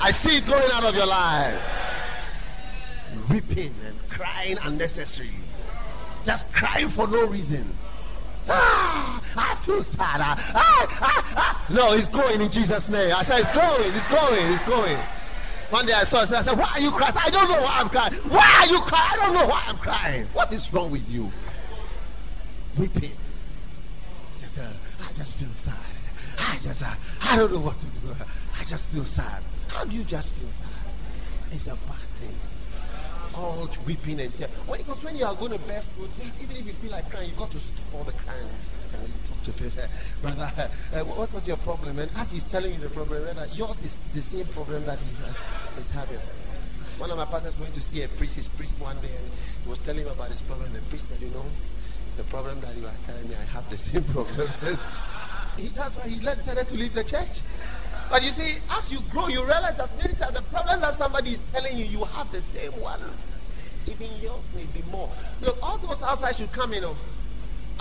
I 0.01 0.11
see 0.11 0.39
it 0.39 0.47
going 0.47 0.71
out 0.73 0.85
of 0.85 0.95
your 0.95 1.07
life. 1.07 1.61
Weeping 3.31 3.75
and 3.87 4.09
crying 4.09 4.57
unnecessarily. 4.63 5.35
Just 6.25 6.53
crying 6.53 6.89
for 6.89 7.07
no 7.07 7.27
reason. 7.27 7.69
Ah, 8.49 9.22
I 9.37 9.55
feel 9.57 9.83
sad. 9.83 10.21
Ah, 10.21 10.53
ah, 10.55 11.33
ah. 11.37 11.67
No, 11.71 11.93
it's 11.93 12.09
going 12.09 12.41
in 12.41 12.51
Jesus' 12.51 12.89
name. 12.89 13.15
I 13.15 13.23
said, 13.23 13.41
it's 13.41 13.51
going, 13.51 13.93
it's 13.95 14.09
going, 14.09 14.53
it's 14.53 14.65
going. 14.65 14.99
One 15.71 15.87
day 15.87 15.95
I 15.95 16.05
saw 16.05 16.23
it, 16.23 16.33
I 16.33 16.43
said, 16.43 16.59
Why 16.59 16.71
are 16.75 16.81
you 16.81 16.91
crying? 16.91 17.15
I 17.17 17.31
don't 17.31 17.49
know 17.51 17.63
why 17.63 17.79
I'm 17.81 17.89
crying. 17.89 18.13
Why 18.29 18.61
are 18.61 18.67
you 18.67 18.79
crying? 18.81 19.11
I 19.13 19.17
don't 19.17 19.35
know 19.35 19.47
why 19.47 19.65
I'm 19.67 19.79
crying. 19.79 20.27
What 20.35 20.53
is 20.53 20.73
wrong 20.73 20.91
with 20.91 21.09
you? 21.11 21.31
Weeping. 22.79 23.13
Just, 24.39 24.59
uh, 24.59 24.63
I 24.63 25.13
just 25.15 25.35
feel 25.35 25.49
sad. 25.49 25.75
I 26.39 26.59
just, 26.59 26.83
uh, 26.83 26.95
I 27.23 27.37
don't 27.37 27.53
know 27.53 27.61
what 27.61 27.79
to 27.79 27.87
do. 27.87 28.15
I 28.61 28.65
just 28.65 28.89
feel 28.91 29.05
sad. 29.05 29.43
How 29.69 29.85
do 29.85 29.97
you 29.97 30.05
just 30.05 30.33
feel 30.35 30.51
sad? 30.51 30.93
It's 31.53 31.67
a 31.67 31.71
bad 31.71 32.09
thing 32.17 32.35
all 33.35 33.69
weeping 33.87 34.21
and 34.21 34.35
tears. 34.35 34.51
When, 34.67 34.79
because 34.79 35.03
when 35.03 35.17
you 35.17 35.25
are 35.25 35.35
going 35.35 35.53
to 35.53 35.59
bear 35.61 35.81
fruit, 35.81 36.11
even 36.43 36.57
if 36.57 36.67
you 36.67 36.73
feel 36.73 36.91
like 36.91 37.09
crying, 37.11 37.31
you 37.31 37.37
got 37.37 37.51
to 37.51 37.59
stop 37.59 37.95
all 37.95 38.05
the 38.05 38.13
crying 38.13 38.47
to 39.45 39.53
person, 39.53 39.89
brother, 40.21 40.51
uh, 40.95 41.05
what 41.05 41.33
was 41.33 41.47
your 41.47 41.57
problem? 41.59 41.99
And 41.99 42.11
as 42.17 42.31
he's 42.33 42.45
telling 42.45 42.73
you 42.75 42.81
the 42.81 42.89
problem, 42.91 43.23
brother, 43.23 43.47
yours 43.55 43.83
is 43.83 43.97
the 44.15 44.23
same 44.23 44.47
problem 44.47 44.85
that 44.87 44.99
he's, 44.99 45.21
uh, 45.23 45.33
he's 45.77 45.91
having. 45.91 46.19
One 46.99 47.11
of 47.11 47.17
my 47.17 47.25
pastors 47.25 47.59
went 47.59 47.75
to 47.75 47.81
see 47.81 48.03
a 48.03 48.09
priest, 48.09 48.37
his 48.37 48.49
priest 48.49 48.79
one 48.81 48.97
day, 49.01 49.11
and 49.11 49.27
he 49.65 49.69
was 49.69 49.79
telling 49.81 50.03
him 50.03 50.13
about 50.13 50.31
his 50.31 50.43
problem. 50.43 50.73
The 50.73 50.81
priest 50.83 51.09
said, 51.09 51.21
you 51.21 51.31
know, 51.31 51.45
the 52.17 52.25
problem 52.25 52.61
that 52.61 52.77
you 52.77 52.87
are 52.87 52.95
telling 53.07 53.29
me, 53.29 53.35
I 53.35 53.45
have 53.53 53.69
the 53.71 53.79
same 53.79 54.05
problem. 54.15 54.49
he, 55.57 55.69
that's 55.69 55.97
why 55.97 56.09
he 56.09 56.21
decided 56.21 56.69
to 56.69 56.77
leave 56.77 56.95
the 56.95 57.05
church. 57.05 57.41
But 58.11 58.23
you 58.23 58.31
see, 58.31 58.59
as 58.73 58.93
you 58.93 59.01
grow, 59.11 59.29
you 59.29 59.41
realize 59.41 59.77
that 59.79 59.89
many 59.99 60.15
times 60.15 60.35
the 60.35 60.43
problem 60.43 60.81
that 60.83 60.95
somebody 60.95 61.31
is 61.31 61.41
telling 61.53 61.77
you, 61.77 61.87
you 61.87 62.05
have 62.05 62.31
the 62.31 62.43
same 62.43 62.73
one. 62.73 63.01
Even 63.87 64.09
yours 64.21 64.47
may 64.55 64.65
be 64.79 64.85
more. 64.91 65.09
Look, 65.41 65.59
all 65.63 65.79
those 65.79 66.03
outside 66.03 66.37
should 66.37 66.53
come 66.53 66.73
in. 66.75 66.85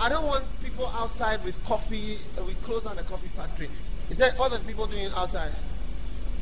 I 0.00 0.08
don't 0.08 0.26
want 0.26 0.44
people 0.62 0.86
outside 0.88 1.44
with 1.44 1.62
coffee. 1.64 2.18
Uh, 2.38 2.44
we 2.44 2.54
close 2.62 2.84
down 2.84 2.96
the 2.96 3.02
coffee 3.02 3.28
factory. 3.28 3.68
Is 4.10 4.20
all 4.38 4.50
that 4.50 4.66
people 4.66 4.86
doing 4.86 5.10
outside? 5.16 5.52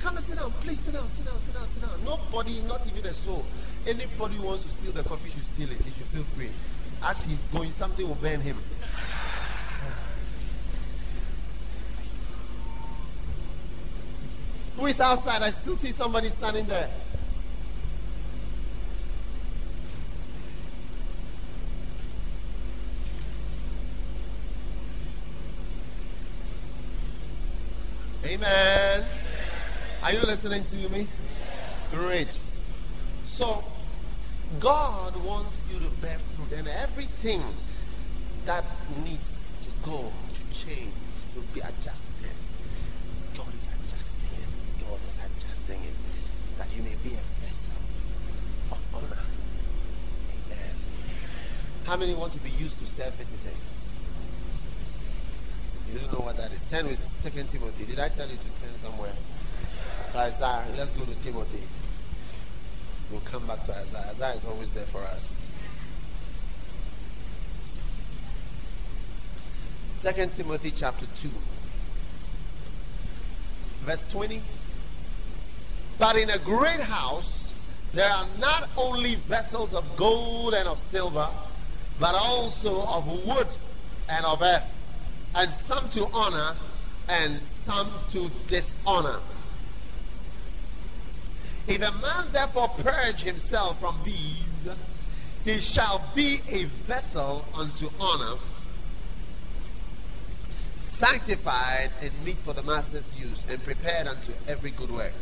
Come 0.00 0.16
and 0.16 0.24
sit 0.24 0.38
down. 0.38 0.50
Please 0.62 0.80
sit 0.80 0.94
down, 0.94 1.06
sit 1.08 1.26
down, 1.26 1.38
sit 1.38 1.54
down, 1.54 1.66
sit 1.66 1.82
down. 1.82 2.04
Nobody, 2.04 2.60
not 2.62 2.86
even 2.86 3.04
a 3.06 3.12
soul. 3.12 3.44
Anybody 3.86 4.38
wants 4.38 4.62
to 4.62 4.68
steal 4.68 4.92
the 4.92 5.02
coffee 5.02 5.30
should 5.30 5.42
steal 5.42 5.70
it. 5.70 5.76
He 5.76 5.90
should 5.90 6.06
feel 6.06 6.22
free. 6.22 6.50
As 7.02 7.24
he's 7.24 7.42
going, 7.52 7.70
something 7.70 8.06
will 8.08 8.14
burn 8.16 8.40
him. 8.40 8.56
Who 14.76 14.86
is 14.86 15.00
outside? 15.00 15.42
I 15.42 15.50
still 15.50 15.76
see 15.76 15.92
somebody 15.92 16.30
standing 16.30 16.66
there. 16.66 16.88
Amen. 28.42 29.04
Are 30.02 30.14
you 30.14 30.20
listening 30.20 30.64
to 30.64 30.76
me? 30.88 31.06
Great. 31.92 32.40
So, 33.22 33.62
God 34.58 35.14
wants 35.26 35.62
you 35.70 35.78
to 35.78 35.86
bear 36.00 36.16
fruit, 36.16 36.58
and 36.58 36.66
everything 36.66 37.42
that 38.46 38.64
needs 39.04 39.52
to 39.62 39.68
go, 39.86 40.10
to 40.32 40.58
change, 40.58 40.88
to 41.34 41.40
be 41.52 41.60
adjusted, 41.60 42.32
God 43.36 43.52
is 43.52 43.68
adjusting 43.76 44.38
it. 44.38 44.88
God 44.88 44.98
is 45.06 45.18
adjusting 45.18 45.80
it 45.82 45.94
that 46.56 46.68
you 46.74 46.82
may 46.82 46.96
be 47.04 47.10
a 47.10 47.44
vessel 47.44 47.76
of 48.72 48.80
honor. 48.94 49.22
Amen. 50.46 50.74
How 51.84 51.98
many 51.98 52.14
want 52.14 52.32
to 52.32 52.38
be 52.38 52.50
used 52.52 52.78
to 52.78 52.86
serve 52.86 53.12
visitors? 53.16 53.89
You 55.92 55.98
don't 55.98 56.12
know 56.12 56.24
what 56.24 56.36
that 56.36 56.52
is. 56.52 56.62
Ten 56.64 56.86
with 56.86 57.04
Second 57.04 57.48
Timothy. 57.48 57.84
Did 57.84 57.98
I 57.98 58.08
tell 58.08 58.28
you 58.28 58.36
to 58.36 58.44
turn 58.44 58.74
somewhere? 58.76 59.12
To 60.12 60.18
Isaiah. 60.18 60.64
Let's 60.76 60.92
go 60.92 61.04
to 61.04 61.18
Timothy. 61.20 61.62
We'll 63.10 63.20
come 63.22 63.46
back 63.46 63.64
to 63.64 63.74
Isaiah. 63.74 64.06
Isaiah 64.10 64.34
is 64.34 64.44
always 64.44 64.70
there 64.70 64.86
for 64.86 65.02
us. 65.02 65.34
Second 69.88 70.32
Timothy 70.32 70.72
chapter 70.74 71.06
2. 71.16 71.28
Verse 73.80 74.04
20. 74.10 74.40
But 75.98 76.16
in 76.16 76.30
a 76.30 76.38
great 76.38 76.80
house 76.80 77.52
there 77.92 78.08
are 78.08 78.26
not 78.38 78.68
only 78.76 79.16
vessels 79.16 79.74
of 79.74 79.84
gold 79.96 80.54
and 80.54 80.68
of 80.68 80.78
silver, 80.78 81.28
but 81.98 82.14
also 82.14 82.82
of 82.82 83.26
wood 83.26 83.48
and 84.08 84.24
of 84.24 84.40
earth 84.40 84.69
and 85.34 85.50
some 85.50 85.88
to 85.90 86.06
honor 86.12 86.54
and 87.08 87.38
some 87.38 87.88
to 88.10 88.30
dishonor. 88.46 89.18
If 91.66 91.82
a 91.82 91.92
man 92.00 92.26
therefore 92.32 92.68
purge 92.68 93.20
himself 93.20 93.78
from 93.80 93.96
these, 94.04 94.68
he 95.44 95.60
shall 95.60 96.02
be 96.14 96.40
a 96.50 96.64
vessel 96.64 97.44
unto 97.56 97.88
honor, 98.00 98.36
sanctified 100.74 101.90
and 102.02 102.10
meet 102.24 102.36
for 102.36 102.52
the 102.52 102.62
master's 102.62 103.18
use, 103.18 103.46
and 103.48 103.62
prepared 103.62 104.06
unto 104.06 104.32
every 104.48 104.70
good 104.72 104.90
work. 104.90 105.12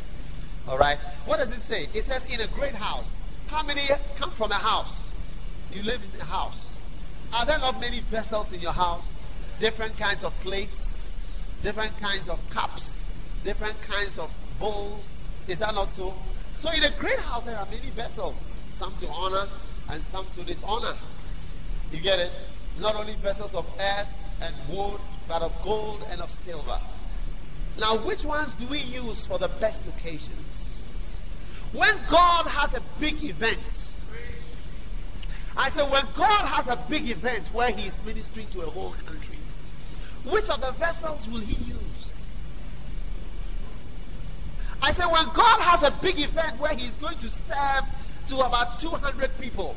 All 0.69 0.79
right? 0.79 0.99
What 1.25 1.39
does 1.39 1.55
it 1.57 1.61
say? 1.61 1.89
It 1.95 2.05
says, 2.05 2.25
in 2.33 2.41
a 2.41 2.47
great 2.49 2.75
house. 2.75 3.11
How 3.49 3.63
many 3.63 3.83
come 4.17 4.31
from 4.31 4.51
a 4.51 4.57
house? 4.57 5.13
You 5.73 5.83
live 5.83 6.03
in 6.15 6.21
a 6.21 6.25
house. 6.25 6.77
Are 7.33 7.47
there 7.47 7.59
not 7.59 7.81
many 7.81 8.01
vessels 8.01 8.53
in 8.53 8.61
your 8.61 8.73
house? 8.73 9.15
Different 9.59 9.97
kinds 9.99 10.25
of 10.25 10.33
plates, 10.41 11.13
different 11.63 11.97
kinds 11.99 12.29
of 12.29 12.39
cups, 12.51 13.11
different 13.45 13.81
kinds 13.83 14.19
of 14.19 14.33
bowls. 14.59 15.25
Is 15.49 15.59
that 15.59 15.75
not 15.75 15.91
so? 15.91 16.15
So 16.57 16.71
in 16.71 16.85
a 16.85 16.91
great 16.99 17.19
house, 17.21 17.45
there 17.45 17.57
are 17.57 17.67
many 17.67 17.91
vessels, 17.91 18.49
some 18.69 18.95
to 18.99 19.09
honor 19.09 19.47
and 19.91 20.03
some 20.03 20.27
to 20.37 20.45
dishonor. 20.45 20.95
You 21.93 22.01
get 22.01 22.19
it? 22.19 22.31
Not 22.81 22.95
only 22.95 23.15
vessels 23.15 23.55
of 23.55 23.67
earth 23.81 24.39
and 24.43 24.55
wood, 24.69 25.01
but 25.27 25.43
of 25.43 25.55
gold 25.63 26.05
and 26.11 26.21
of 26.21 26.31
silver. 26.31 26.79
Now, 27.79 27.97
which 27.99 28.25
ones 28.25 28.55
do 28.57 28.67
we 28.67 28.79
use 28.79 29.27
for 29.27 29.39
the 29.39 29.49
best 29.61 29.87
occasions? 29.87 30.83
When 31.73 31.95
God 32.11 32.47
has 32.47 32.75
a 32.75 32.81
big 32.99 33.23
event, 33.25 33.93
I 35.57 35.69
said, 35.71 35.91
when 35.91 36.05
God 36.17 36.47
has 36.47 36.69
a 36.69 36.77
big 36.89 37.11
event 37.11 37.45
where 37.53 37.71
He 37.71 37.87
is 37.87 38.01
ministering 38.05 38.47
to 38.49 38.61
a 38.63 38.67
whole 38.67 38.93
country, 39.07 39.38
which 40.25 40.51
of 40.51 40.61
the 40.61 40.73
vessels 40.73 41.29
will 41.29 41.41
he 41.41 41.65
use? 41.65 42.25
I 44.83 44.93
said, 44.93 45.07
when 45.07 45.25
God 45.35 45.61
has 45.61 45.83
a 45.83 45.91
big 46.03 46.21
event 46.21 46.59
where 46.61 46.75
he's 46.75 46.97
going 46.97 47.19
to 47.19 47.29
serve 47.29 47.85
to 48.29 48.39
about 48.41 48.81
200 48.81 49.31
people, 49.41 49.75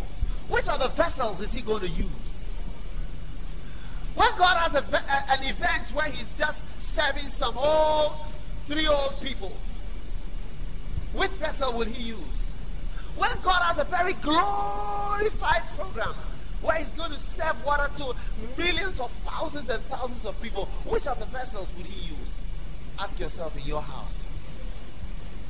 which 0.50 0.68
of 0.68 0.80
the 0.80 0.90
vessels 0.90 1.42
is 1.42 1.54
he 1.54 1.62
going 1.62 1.82
to 1.82 1.90
use? 1.90 2.58
When 4.16 4.30
God 4.38 4.58
has 4.58 4.76
a, 4.76 4.80
a, 4.80 5.40
an 5.40 5.50
event 5.50 5.90
where 5.94 6.06
he's 6.06 6.36
just 6.36 6.82
serving 6.82 7.30
some 7.30 7.58
old, 7.58 8.14
three 8.66 8.88
old 8.88 9.20
people, 9.22 9.56
which 11.14 11.32
vessel 11.32 11.74
will 11.74 11.86
he 11.86 12.10
use? 12.10 12.52
When 13.18 13.32
God 13.44 13.62
has 13.64 13.78
a 13.80 13.84
very 13.86 14.14
glorified 14.14 15.64
program, 15.78 16.14
where 16.62 16.78
he's 16.78 16.92
going 16.92 17.12
to 17.12 17.20
serve 17.20 17.66
water 17.66 17.90
to 17.98 18.14
millions 18.58 19.00
of 19.00 19.12
thousands 19.12 19.70
and 19.70 19.82
thousands 19.86 20.26
of 20.26 20.40
people, 20.42 20.66
which 20.86 21.08
of 21.08 21.20
the 21.20 21.26
vessels 21.26 21.72
would 21.78 21.86
he 21.86 22.10
use? 22.10 22.40
Ask 23.00 23.20
yourself 23.20 23.58
in 23.58 23.64
your 23.64 23.82
house. 23.82 24.26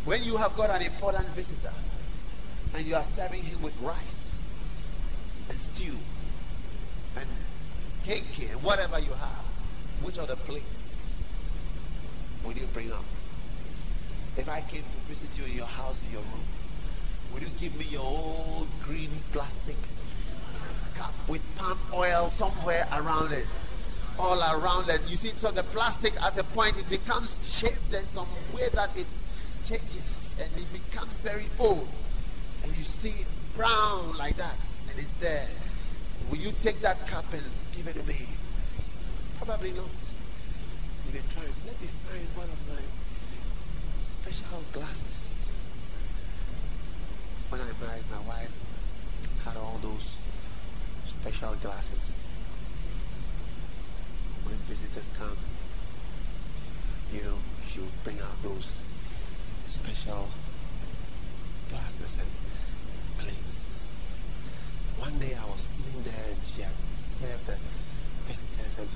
When 0.06 0.24
you 0.24 0.38
have 0.38 0.56
got 0.56 0.70
an 0.70 0.82
important 0.82 1.28
visitor 1.30 1.74
and 2.74 2.86
you 2.86 2.96
are 2.96 3.04
serving 3.04 3.44
him 3.44 3.62
with 3.62 3.80
rice 3.82 4.38
and 5.50 5.58
stew 5.58 5.96
and 7.18 7.28
cake 8.04 8.50
and 8.50 8.64
whatever 8.64 9.00
you 9.00 9.12
have, 9.12 9.46
which 10.02 10.18
of 10.18 10.28
the 10.28 10.36
plates 10.36 11.14
would 12.46 12.58
you 12.58 12.68
bring 12.74 12.92
up? 12.92 13.06
If 14.38 14.50
I 14.50 14.62
came 14.62 14.84
to 14.84 14.98
visit 15.08 15.30
you 15.38 15.46
in 15.46 15.56
your 15.58 15.68
house, 15.68 16.02
in 16.08 16.14
your 16.14 16.22
room, 16.22 16.46
would 17.34 17.44
you 17.44 17.50
give 17.60 17.78
me 17.78 17.86
your 17.86 18.02
old 18.02 18.68
green 18.84 19.10
plastic 19.32 19.76
with 21.28 21.42
palm 21.58 21.80
oil 21.94 22.30
somewhere 22.30 22.88
around 22.94 23.32
it. 23.32 23.46
All 24.20 24.40
around 24.40 24.90
it. 24.90 25.02
You 25.08 25.16
see, 25.16 25.32
so 25.40 25.52
the 25.52 25.64
plastic 25.64 26.14
at 26.22 26.38
a 26.38 26.44
point 26.44 26.78
it 26.78 26.90
becomes 26.90 27.40
shaped. 27.58 27.94
in 27.94 28.06
some 28.06 28.28
way 28.54 28.70
that 28.74 28.96
it 28.98 29.08
changes 29.66 30.36
and 30.42 30.50
it 30.62 30.68
becomes 30.74 31.20
very 31.20 31.46
old. 31.60 31.88
And 32.64 32.76
you 32.78 32.84
see 32.84 33.22
it 33.22 33.28
brown 33.56 34.18
like 34.18 34.38
that, 34.38 34.58
and 34.90 35.00
it's 35.00 35.12
there. 35.14 35.48
Will 36.30 36.38
you 36.38 36.54
take 36.62 36.80
that 36.82 37.06
cup 37.08 37.26
and 37.34 37.44
give 37.74 37.88
it 37.88 38.08
me? 38.08 38.28
Probably 39.40 39.72
not. 39.72 39.86
If 41.08 41.16
it 41.16 41.24
tries, 41.34 41.60
let 41.66 41.80
me 41.82 41.88
find 42.06 42.28
one 42.36 42.50
of 42.50 42.60
my 42.70 42.82
special 44.04 44.64
glasses. 44.72 45.52
When 47.50 47.60
I 47.60 47.66
married 47.86 48.06
my 48.12 48.28
wife, 48.28 48.54
had 49.44 49.58
all 49.58 49.80
those 49.82 50.18
special 51.22 51.54
glasses. 51.62 52.26
When 54.44 54.58
visitors 54.66 55.12
come, 55.20 55.38
you 57.14 57.22
know, 57.22 57.38
she 57.68 57.80
will 57.80 57.94
bring 58.04 58.18
out 58.20 58.42
those 58.42 58.82
special 59.68 60.30
glasses 61.70 62.18
and 62.18 62.30
plates. 63.22 63.70
One 64.98 65.14
day 65.20 65.38
I 65.38 65.46
was 65.46 65.62
sitting 65.62 66.02
there 66.02 66.26
and 66.26 66.42
she 66.42 66.64
had 66.66 66.74
served 66.98 67.46
the 67.46 67.58
visitors 68.26 68.74
and 68.82 68.90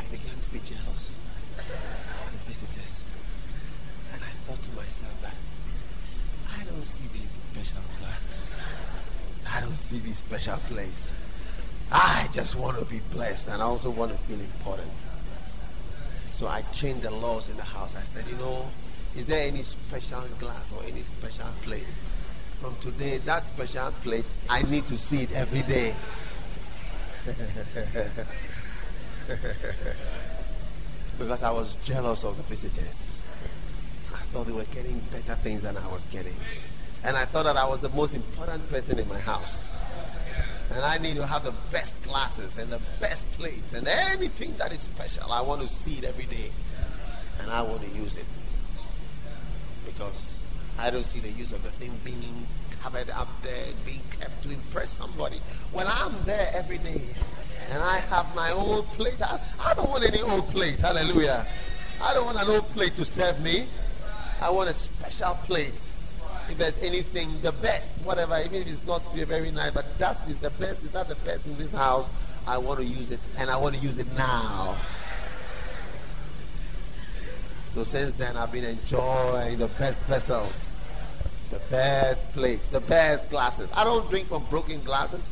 I 0.00 0.04
began 0.10 0.34
to 0.42 0.50
be 0.50 0.58
jealous 0.66 1.14
of 1.62 2.26
the 2.34 2.42
visitors. 2.50 3.06
And 4.14 4.20
I 4.20 4.32
thought 4.50 4.62
to 4.66 4.70
myself 4.74 5.14
that 5.22 5.38
I 6.58 6.64
don't 6.64 6.82
see 6.82 7.06
these 7.14 7.38
special 7.38 7.86
glasses. 8.00 8.50
I 9.46 9.60
don't 9.60 9.78
see 9.78 9.98
these 9.98 10.18
special 10.18 10.58
plates. 10.66 11.25
I 11.92 12.28
just 12.32 12.56
want 12.56 12.78
to 12.78 12.84
be 12.84 13.00
blessed 13.12 13.48
and 13.48 13.62
I 13.62 13.64
also 13.64 13.90
want 13.90 14.12
to 14.12 14.18
feel 14.18 14.40
important. 14.40 14.90
So 16.30 16.46
I 16.46 16.62
changed 16.72 17.02
the 17.02 17.10
laws 17.10 17.48
in 17.48 17.56
the 17.56 17.62
house. 17.62 17.96
I 17.96 18.00
said, 18.00 18.24
you 18.28 18.36
know, 18.36 18.66
is 19.16 19.26
there 19.26 19.46
any 19.46 19.62
special 19.62 20.22
glass 20.38 20.72
or 20.72 20.82
any 20.84 21.00
special 21.00 21.46
plate? 21.62 21.86
From 22.60 22.76
today, 22.80 23.18
that 23.18 23.44
special 23.44 23.90
plate, 24.02 24.26
I 24.50 24.62
need 24.62 24.86
to 24.86 24.96
see 24.96 25.22
it 25.22 25.32
every 25.32 25.62
day. 25.62 25.94
because 31.18 31.42
I 31.42 31.50
was 31.50 31.76
jealous 31.84 32.24
of 32.24 32.36
the 32.36 32.42
visitors. 32.44 33.22
I 34.12 34.18
thought 34.18 34.46
they 34.46 34.52
were 34.52 34.64
getting 34.64 34.98
better 35.10 35.34
things 35.36 35.62
than 35.62 35.76
I 35.76 35.86
was 35.88 36.04
getting. 36.06 36.36
And 37.04 37.16
I 37.16 37.24
thought 37.24 37.44
that 37.44 37.56
I 37.56 37.66
was 37.66 37.80
the 37.80 37.88
most 37.90 38.14
important 38.14 38.68
person 38.68 38.98
in 38.98 39.08
my 39.08 39.18
house. 39.18 39.70
And 40.76 40.84
I 40.84 40.98
need 40.98 41.16
to 41.16 41.26
have 41.26 41.42
the 41.42 41.54
best 41.72 42.04
glasses 42.04 42.58
and 42.58 42.68
the 42.70 42.80
best 43.00 43.30
plates 43.32 43.72
and 43.72 43.88
anything 43.88 44.54
that 44.58 44.72
is 44.72 44.80
special. 44.80 45.32
I 45.32 45.40
want 45.40 45.62
to 45.62 45.68
see 45.68 45.98
it 45.98 46.04
every 46.04 46.26
day. 46.26 46.50
And 47.40 47.50
I 47.50 47.62
want 47.62 47.80
to 47.82 47.88
use 47.88 48.16
it. 48.16 48.26
because 49.86 50.38
I 50.78 50.90
don't 50.90 51.04
see 51.04 51.20
the 51.20 51.30
use 51.30 51.52
of 51.52 51.62
the 51.62 51.70
thing 51.70 51.92
being 52.04 52.46
covered 52.82 53.08
up 53.08 53.28
there, 53.42 53.64
being 53.86 54.02
kept 54.20 54.42
to 54.42 54.50
impress 54.50 54.90
somebody. 54.90 55.40
Well, 55.72 55.88
I'm 55.88 56.12
there 56.26 56.50
every 56.54 56.78
day 56.78 57.00
and 57.72 57.82
I 57.82 57.98
have 57.98 58.34
my 58.34 58.50
own 58.52 58.82
plate, 58.84 59.20
I, 59.22 59.40
I 59.58 59.74
don't 59.74 59.88
want 59.88 60.04
any 60.04 60.20
old 60.20 60.48
plate. 60.48 60.80
Hallelujah. 60.80 61.46
I 62.02 62.14
don't 62.14 62.26
want 62.26 62.38
an 62.38 62.48
old 62.48 62.68
plate 62.70 62.94
to 62.96 63.04
serve 63.04 63.40
me. 63.40 63.66
I 64.40 64.50
want 64.50 64.68
a 64.68 64.74
special 64.74 65.34
plate. 65.44 65.72
If 66.48 66.58
there's 66.58 66.78
anything, 66.78 67.28
the 67.42 67.52
best, 67.52 67.94
whatever, 68.04 68.38
even 68.38 68.62
if 68.62 68.68
it's 68.68 68.86
not 68.86 69.02
very 69.14 69.50
nice, 69.50 69.72
but 69.72 69.98
that 69.98 70.16
is 70.28 70.38
the 70.38 70.50
best, 70.50 70.84
is 70.84 70.92
that 70.92 71.08
the 71.08 71.16
best 71.16 71.46
in 71.46 71.56
this 71.58 71.72
house? 71.72 72.10
I 72.46 72.58
want 72.58 72.78
to 72.80 72.86
use 72.86 73.10
it, 73.10 73.20
and 73.38 73.50
I 73.50 73.56
want 73.56 73.74
to 73.74 73.80
use 73.80 73.98
it 73.98 74.06
now. 74.16 74.76
So 77.66 77.82
since 77.82 78.14
then, 78.14 78.36
I've 78.36 78.52
been 78.52 78.64
enjoying 78.64 79.58
the 79.58 79.66
best 79.66 80.00
vessels, 80.02 80.78
the 81.50 81.58
best 81.70 82.32
plates, 82.32 82.68
the 82.68 82.80
best 82.80 83.28
glasses. 83.28 83.70
I 83.74 83.84
don't 83.84 84.08
drink 84.08 84.28
from 84.28 84.44
broken 84.44 84.80
glasses. 84.82 85.28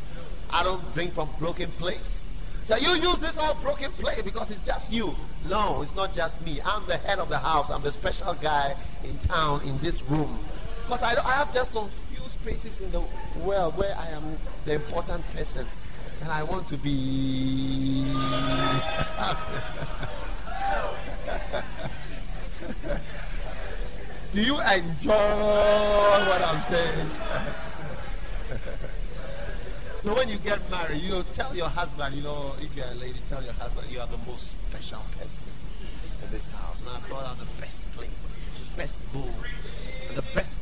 I 0.50 0.62
don't 0.62 0.94
drink 0.94 1.12
from 1.12 1.28
broken 1.38 1.70
plates. 1.72 2.28
So 2.64 2.76
you 2.76 2.94
use 2.94 3.18
this 3.18 3.36
all 3.38 3.54
broken 3.56 3.90
plate 3.92 4.24
because 4.24 4.50
it's 4.50 4.64
just 4.64 4.92
you. 4.92 5.14
No, 5.48 5.82
it's 5.82 5.94
not 5.94 6.14
just 6.14 6.44
me. 6.46 6.60
I'm 6.64 6.84
the 6.86 6.96
head 6.96 7.18
of 7.18 7.28
the 7.28 7.38
house. 7.38 7.70
I'm 7.70 7.82
the 7.82 7.90
special 7.90 8.34
guy 8.34 8.74
in 9.04 9.16
town 9.18 9.60
in 9.66 9.78
this 9.78 10.02
room. 10.02 10.38
Because 10.84 11.02
I, 11.02 11.14
I 11.24 11.32
have 11.32 11.52
just 11.52 11.72
some 11.72 11.88
few 11.88 12.22
spaces 12.28 12.80
in 12.80 12.90
the 12.92 13.02
world 13.40 13.76
where 13.76 13.94
I 13.98 14.08
am 14.10 14.22
the 14.64 14.74
important 14.74 15.24
person. 15.34 15.66
And 16.22 16.30
I 16.30 16.42
want 16.42 16.68
to 16.68 16.76
be. 16.76 18.04
Do 24.34 24.42
you 24.42 24.60
enjoy 24.60 25.12
what 25.12 26.42
I'm 26.42 26.60
saying? 26.60 27.10
so 30.00 30.14
when 30.14 30.28
you 30.28 30.38
get 30.38 30.58
married, 30.70 31.02
you 31.02 31.10
know, 31.10 31.22
tell 31.34 31.54
your 31.54 31.68
husband, 31.68 32.16
you 32.16 32.22
know, 32.22 32.52
if 32.60 32.76
you're 32.76 32.86
a 32.86 32.94
lady, 32.94 33.20
tell 33.28 33.42
your 33.42 33.52
husband 33.54 33.88
you 33.90 34.00
are 34.00 34.08
the 34.08 34.18
most 34.26 34.60
special 34.68 35.00
person 35.18 35.46
in 36.24 36.30
this 36.32 36.48
house. 36.48 36.80
And 36.80 36.90
I 36.90 36.98
brought 37.08 37.24
out 37.24 37.38
the 37.38 37.46
best 37.60 37.90
plates, 37.92 38.42
best 38.76 39.12
bowl, 39.12 39.30
the 40.14 40.22
best. 40.34 40.58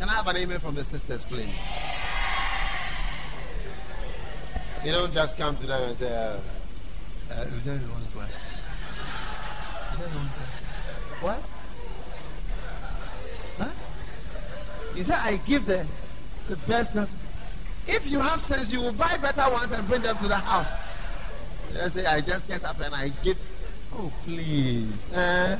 Can 0.00 0.08
I 0.08 0.14
have 0.14 0.26
an 0.28 0.36
amen 0.38 0.58
from 0.60 0.74
the 0.74 0.82
sisters, 0.82 1.24
please? 1.24 1.52
You 4.82 4.92
don't 4.92 5.12
just 5.12 5.36
come 5.36 5.54
to 5.56 5.66
them 5.66 5.82
and 5.82 5.94
say, 5.94 6.10
uh, 6.10 6.40
uh, 7.30 7.44
you 7.44 7.46
want 7.52 7.64
that 7.64 7.82
you 7.82 7.88
want 10.16 10.34
to 10.34 10.40
What? 11.20 11.42
Huh? 13.58 13.68
He 14.94 15.02
said, 15.02 15.18
I 15.18 15.36
give 15.36 15.66
the, 15.66 15.84
the 16.48 16.56
best. 16.66 16.96
If 17.86 18.10
you 18.10 18.20
have 18.20 18.40
sense, 18.40 18.72
you 18.72 18.80
will 18.80 18.94
buy 18.94 19.18
better 19.18 19.50
ones 19.52 19.72
and 19.72 19.86
bring 19.86 20.00
them 20.00 20.16
to 20.16 20.28
the 20.28 20.36
house. 20.36 20.70
I 21.78 21.90
say, 21.90 22.06
I 22.06 22.22
just 22.22 22.48
get 22.48 22.64
up 22.64 22.80
and 22.80 22.94
I 22.94 23.10
give. 23.22 23.36
Oh, 23.92 24.10
please. 24.24 25.10
Eh? 25.12 25.58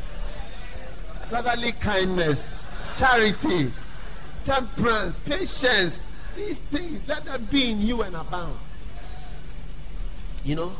Brotherly 1.28 1.72
kindness, 1.72 2.70
charity, 2.96 3.70
temperance, 4.44 5.18
patience. 5.20 6.10
These 6.36 6.58
things, 6.58 7.06
let 7.08 7.24
them 7.24 7.46
be 7.50 7.70
in 7.70 7.80
you 7.82 8.02
and 8.02 8.14
abound. 8.14 8.56
You 10.44 10.56
know, 10.56 10.72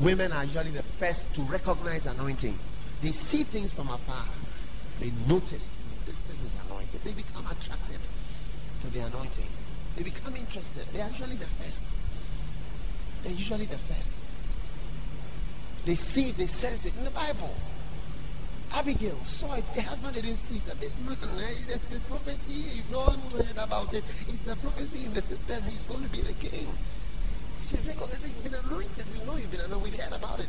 women 0.00 0.32
are 0.32 0.44
usually 0.44 0.70
the 0.70 0.82
first 0.82 1.34
to 1.34 1.40
recognize 1.42 2.06
anointing. 2.06 2.54
They 3.00 3.12
see 3.12 3.42
things 3.44 3.72
from 3.72 3.88
afar. 3.88 4.24
They 5.00 5.12
notice 5.28 5.84
this 6.04 6.20
person 6.20 6.46
is 6.46 6.56
anointed. 6.66 7.00
They 7.04 7.12
become 7.12 7.44
attracted 7.46 8.00
to 8.80 8.90
the 8.90 9.00
anointing. 9.00 9.48
They 9.96 10.02
become 10.02 10.34
interested. 10.36 10.86
They 10.92 11.00
are 11.00 11.10
usually 11.10 11.36
the 11.36 11.46
first. 11.46 11.96
They're 13.22 13.32
usually 13.32 13.66
the 13.66 13.78
first. 13.78 14.12
They 15.84 15.94
see, 15.94 16.32
they 16.32 16.46
sense 16.46 16.86
it 16.86 16.96
in 16.96 17.04
the 17.04 17.10
Bible. 17.10 17.54
Abigail 18.78 19.18
saw 19.26 19.58
it. 19.58 19.66
The 19.74 19.82
husband 19.82 20.14
didn't 20.14 20.38
see 20.38 20.62
it. 20.62 20.70
This 20.78 20.94
man, 21.02 21.18
is 21.50 21.66
a 21.74 21.98
prophecy. 22.06 22.78
You've 22.78 22.92
not 22.94 23.18
heard 23.34 23.58
about 23.58 23.90
it. 23.90 24.06
It's 24.30 24.46
a 24.46 24.54
prophecy 24.54 25.04
in 25.04 25.12
the 25.14 25.20
system. 25.20 25.58
He's 25.66 25.82
going 25.90 26.06
to 26.06 26.10
be 26.14 26.22
the 26.22 26.32
king. 26.38 26.70
She 27.66 27.74
recognized 27.82 28.22
you've 28.22 28.38
been 28.46 28.54
anointed. 28.54 29.02
We 29.10 29.18
know 29.26 29.34
you've 29.34 29.50
been 29.50 29.66
anointed. 29.66 29.82
We've 29.82 29.98
heard 29.98 30.14
about 30.14 30.38
it. 30.38 30.46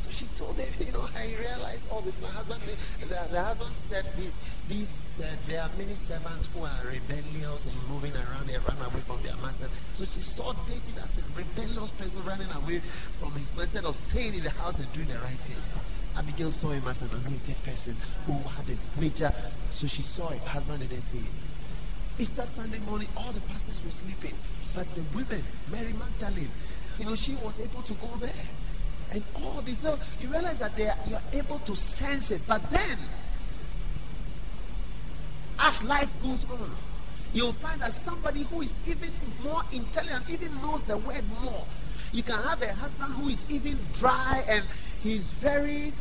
So 0.00 0.08
she 0.08 0.24
told 0.40 0.56
them, 0.56 0.72
you 0.80 0.88
know, 0.96 1.04
I 1.12 1.36
realized 1.36 1.92
all 1.92 2.00
this. 2.00 2.16
My 2.24 2.32
husband, 2.32 2.64
the, 2.64 3.12
the 3.12 3.40
husband 3.44 3.76
said 3.76 4.08
this. 4.16 4.40
These, 4.72 5.20
uh, 5.20 5.28
there 5.44 5.60
are 5.60 5.72
many 5.76 5.92
servants 6.00 6.48
who 6.48 6.64
are 6.64 6.80
rebellious 6.88 7.68
and 7.68 7.76
moving 7.92 8.16
around. 8.24 8.48
They 8.48 8.56
run 8.56 8.80
away 8.80 9.04
from 9.04 9.20
their 9.20 9.36
master. 9.44 9.68
So 9.92 10.08
she 10.08 10.24
saw 10.24 10.56
David 10.64 10.96
as 10.96 11.20
a 11.20 11.24
rebellious 11.36 11.92
person 12.00 12.24
running 12.24 12.48
away 12.56 12.80
from 13.20 13.36
his 13.36 13.52
master, 13.52 13.84
instead 13.84 13.84
of 13.84 13.96
staying 14.00 14.32
in 14.32 14.48
the 14.48 14.54
house 14.56 14.80
and 14.80 14.88
doing 14.96 15.12
the 15.12 15.20
right 15.20 15.44
thing. 15.44 15.60
Abigail 16.16 16.50
saw 16.50 16.68
him 16.68 16.86
as 16.88 17.02
an 17.02 17.10
anointed 17.10 17.56
person 17.64 17.94
who 18.26 18.32
had 18.32 18.66
a 18.70 19.00
major. 19.00 19.32
So 19.70 19.86
she 19.86 20.02
saw 20.02 20.30
it. 20.30 20.40
Husband 20.40 20.80
didn't 20.80 21.02
see 21.02 21.18
it. 21.18 21.32
Easter 22.18 22.42
Sunday 22.42 22.78
morning, 22.80 23.08
all 23.16 23.32
the 23.32 23.40
pastors 23.42 23.82
were 23.84 23.90
sleeping. 23.90 24.36
But 24.74 24.92
the 24.94 25.02
women, 25.14 25.42
Mary 25.70 25.92
Magdalene, 25.92 26.50
you 26.98 27.06
know, 27.06 27.16
she 27.16 27.34
was 27.36 27.60
able 27.60 27.82
to 27.82 27.92
go 27.94 28.08
there. 28.20 28.30
And 29.12 29.22
all 29.36 29.60
this. 29.62 29.78
So 29.78 29.98
you 30.20 30.28
realize 30.28 30.58
that 30.60 30.76
they 30.76 30.88
are, 30.88 30.96
you're 31.08 31.20
able 31.32 31.58
to 31.58 31.76
sense 31.76 32.30
it. 32.30 32.42
But 32.46 32.62
then, 32.70 32.98
as 35.58 35.82
life 35.82 36.12
goes 36.22 36.44
on, 36.50 36.70
you'll 37.32 37.52
find 37.52 37.80
that 37.80 37.92
somebody 37.92 38.42
who 38.44 38.62
is 38.62 38.76
even 38.88 39.10
more 39.42 39.62
intelligent, 39.72 40.30
even 40.30 40.54
knows 40.62 40.82
the 40.84 40.98
word 40.98 41.24
more. 41.42 41.64
You 42.14 42.22
can 42.22 42.38
have 42.38 42.62
a 42.62 42.72
husband 42.72 43.12
who 43.14 43.28
is 43.28 43.44
even 43.50 43.76
dry 43.98 44.44
and 44.48 44.64
he's 45.02 45.30
very 45.32 45.92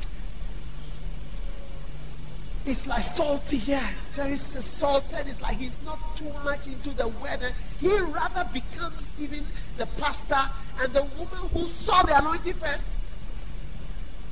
it's 2.66 2.88
like 2.88 3.04
salty 3.04 3.58
here. 3.58 3.90
There 4.16 4.30
is 4.30 4.42
salted. 4.42 5.28
It's 5.28 5.42
like 5.42 5.58
he's 5.58 5.76
not 5.84 6.00
too 6.16 6.32
much 6.46 6.68
into 6.68 6.92
the 6.92 7.10
weather. 7.22 7.52
He 7.80 7.90
rather 7.90 8.48
becomes 8.54 9.14
even 9.20 9.44
the 9.78 9.86
pastor 9.98 10.40
and 10.80 10.94
the 10.94 11.04
woman 11.04 11.50
who 11.52 11.68
saw 11.68 12.04
the 12.04 12.18
anointing 12.18 12.54
first, 12.54 13.02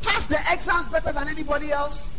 passed 0.01 0.29
the 0.29 0.39
exams 0.49 0.87
better 0.87 1.11
than 1.11 1.27
anybody 1.27 1.73
else, 1.73 2.11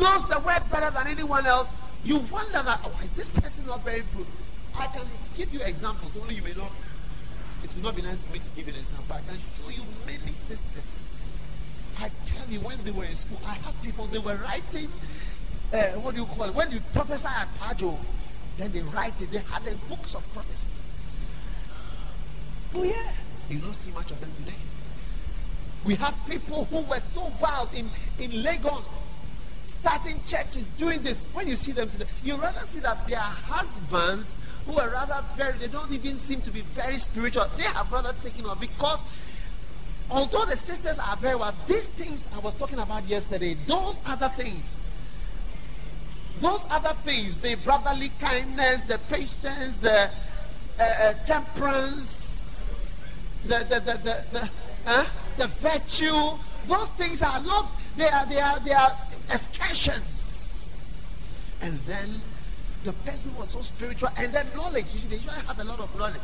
knows 0.00 0.28
the 0.28 0.40
word 0.40 0.62
better 0.72 0.90
than 0.90 1.06
anyone 1.06 1.46
else. 1.46 1.72
You 2.02 2.16
wonder 2.32 2.62
that, 2.62 2.80
oh, 2.82 3.00
is 3.04 3.10
this 3.10 3.28
person 3.28 3.66
not 3.66 3.84
very 3.84 4.02
good? 4.16 4.26
I 4.76 4.86
can 4.86 5.06
give 5.36 5.52
you 5.54 5.60
examples, 5.60 6.16
only 6.16 6.34
you 6.34 6.42
may 6.42 6.54
not. 6.54 6.72
It 7.62 7.74
will 7.74 7.82
not 7.82 7.96
be 7.96 8.02
nice 8.02 8.18
for 8.20 8.32
me 8.32 8.38
to 8.38 8.50
give 8.56 8.68
an 8.68 8.74
example. 8.74 9.16
I 9.16 9.20
can 9.28 9.38
show 9.38 9.68
you 9.70 9.82
many 10.06 10.32
sisters. 10.32 11.06
I 11.98 12.10
tell 12.24 12.46
you, 12.48 12.60
when 12.60 12.78
they 12.84 12.90
were 12.90 13.04
in 13.04 13.14
school, 13.14 13.40
I 13.46 13.54
have 13.54 13.82
people, 13.82 14.06
they 14.06 14.18
were 14.18 14.36
writing 14.36 14.88
uh, 15.72 15.78
what 16.02 16.14
do 16.14 16.20
you 16.20 16.26
call 16.26 16.48
it? 16.48 16.54
When 16.54 16.70
you 16.70 16.80
prophesy 16.92 17.28
at 17.28 17.48
Pajo, 17.60 17.96
then 18.56 18.72
they 18.72 18.80
write 18.80 19.20
it. 19.22 19.30
They 19.30 19.38
had 19.38 19.64
the 19.64 19.76
books 19.88 20.14
of 20.14 20.32
prophecy. 20.32 20.70
Oh 22.74 22.82
yeah, 22.82 23.12
you 23.48 23.58
don't 23.58 23.74
see 23.74 23.92
much 23.92 24.10
of 24.10 24.20
them 24.20 24.30
today. 24.34 24.58
We 25.84 25.94
have 25.96 26.14
people 26.28 26.64
who 26.66 26.82
were 26.82 27.00
so 27.00 27.32
wild 27.40 27.72
in 27.74 27.86
in 28.18 28.30
Legon, 28.42 28.82
starting 29.64 30.16
churches, 30.26 30.68
doing 30.76 31.02
this. 31.02 31.24
When 31.34 31.46
you 31.46 31.56
see 31.56 31.72
them 31.72 31.88
today, 31.88 32.06
you 32.24 32.36
rather 32.36 32.60
see 32.60 32.80
that 32.80 33.06
their 33.06 33.18
husbands 33.18 34.34
who 34.66 34.78
are 34.78 34.90
rather 34.90 35.22
very, 35.36 35.56
they 35.58 35.68
don't 35.68 35.90
even 35.92 36.16
seem 36.16 36.40
to 36.42 36.50
be 36.50 36.60
very 36.60 36.94
spiritual. 36.94 37.46
They 37.56 37.64
have 37.64 37.90
rather 37.90 38.12
taken 38.22 38.46
off 38.46 38.60
because 38.60 39.02
although 40.10 40.44
the 40.44 40.56
sisters 40.56 40.98
are 40.98 41.16
very 41.16 41.36
well, 41.36 41.54
these 41.66 41.88
things 41.88 42.28
I 42.34 42.38
was 42.40 42.54
talking 42.54 42.78
about 42.78 43.04
yesterday, 43.06 43.54
those 43.66 43.98
other 44.06 44.28
things 44.28 44.80
those 46.40 46.66
other 46.70 46.94
things, 47.04 47.36
the 47.36 47.54
brotherly 47.56 48.10
kindness, 48.18 48.82
the 48.82 48.98
patience, 49.10 49.76
the 49.76 50.10
uh, 50.78 50.82
uh, 50.82 51.12
temperance, 51.26 52.42
the 53.44 53.58
the 53.68 53.80
the 53.80 53.98
the, 53.98 54.24
the, 54.32 54.50
uh, 54.86 55.04
the 55.36 55.46
virtue, 55.46 56.38
those 56.66 56.90
things 56.90 57.22
are 57.22 57.40
not 57.42 57.70
they 57.96 58.08
are 58.08 58.26
they 58.26 58.40
are 58.40 58.58
they 58.60 58.72
are 58.72 58.90
excursions. 59.30 61.16
And 61.62 61.78
then 61.80 62.22
the 62.84 62.92
person 63.04 63.36
was 63.36 63.50
so 63.50 63.60
spiritual, 63.60 64.08
and 64.16 64.32
then 64.32 64.46
knowledge. 64.54 64.86
You 64.92 64.98
see, 65.00 65.08
they 65.08 65.16
usually 65.16 65.46
have 65.46 65.58
a 65.58 65.64
lot 65.64 65.80
of 65.80 65.96
knowledge. 65.98 66.20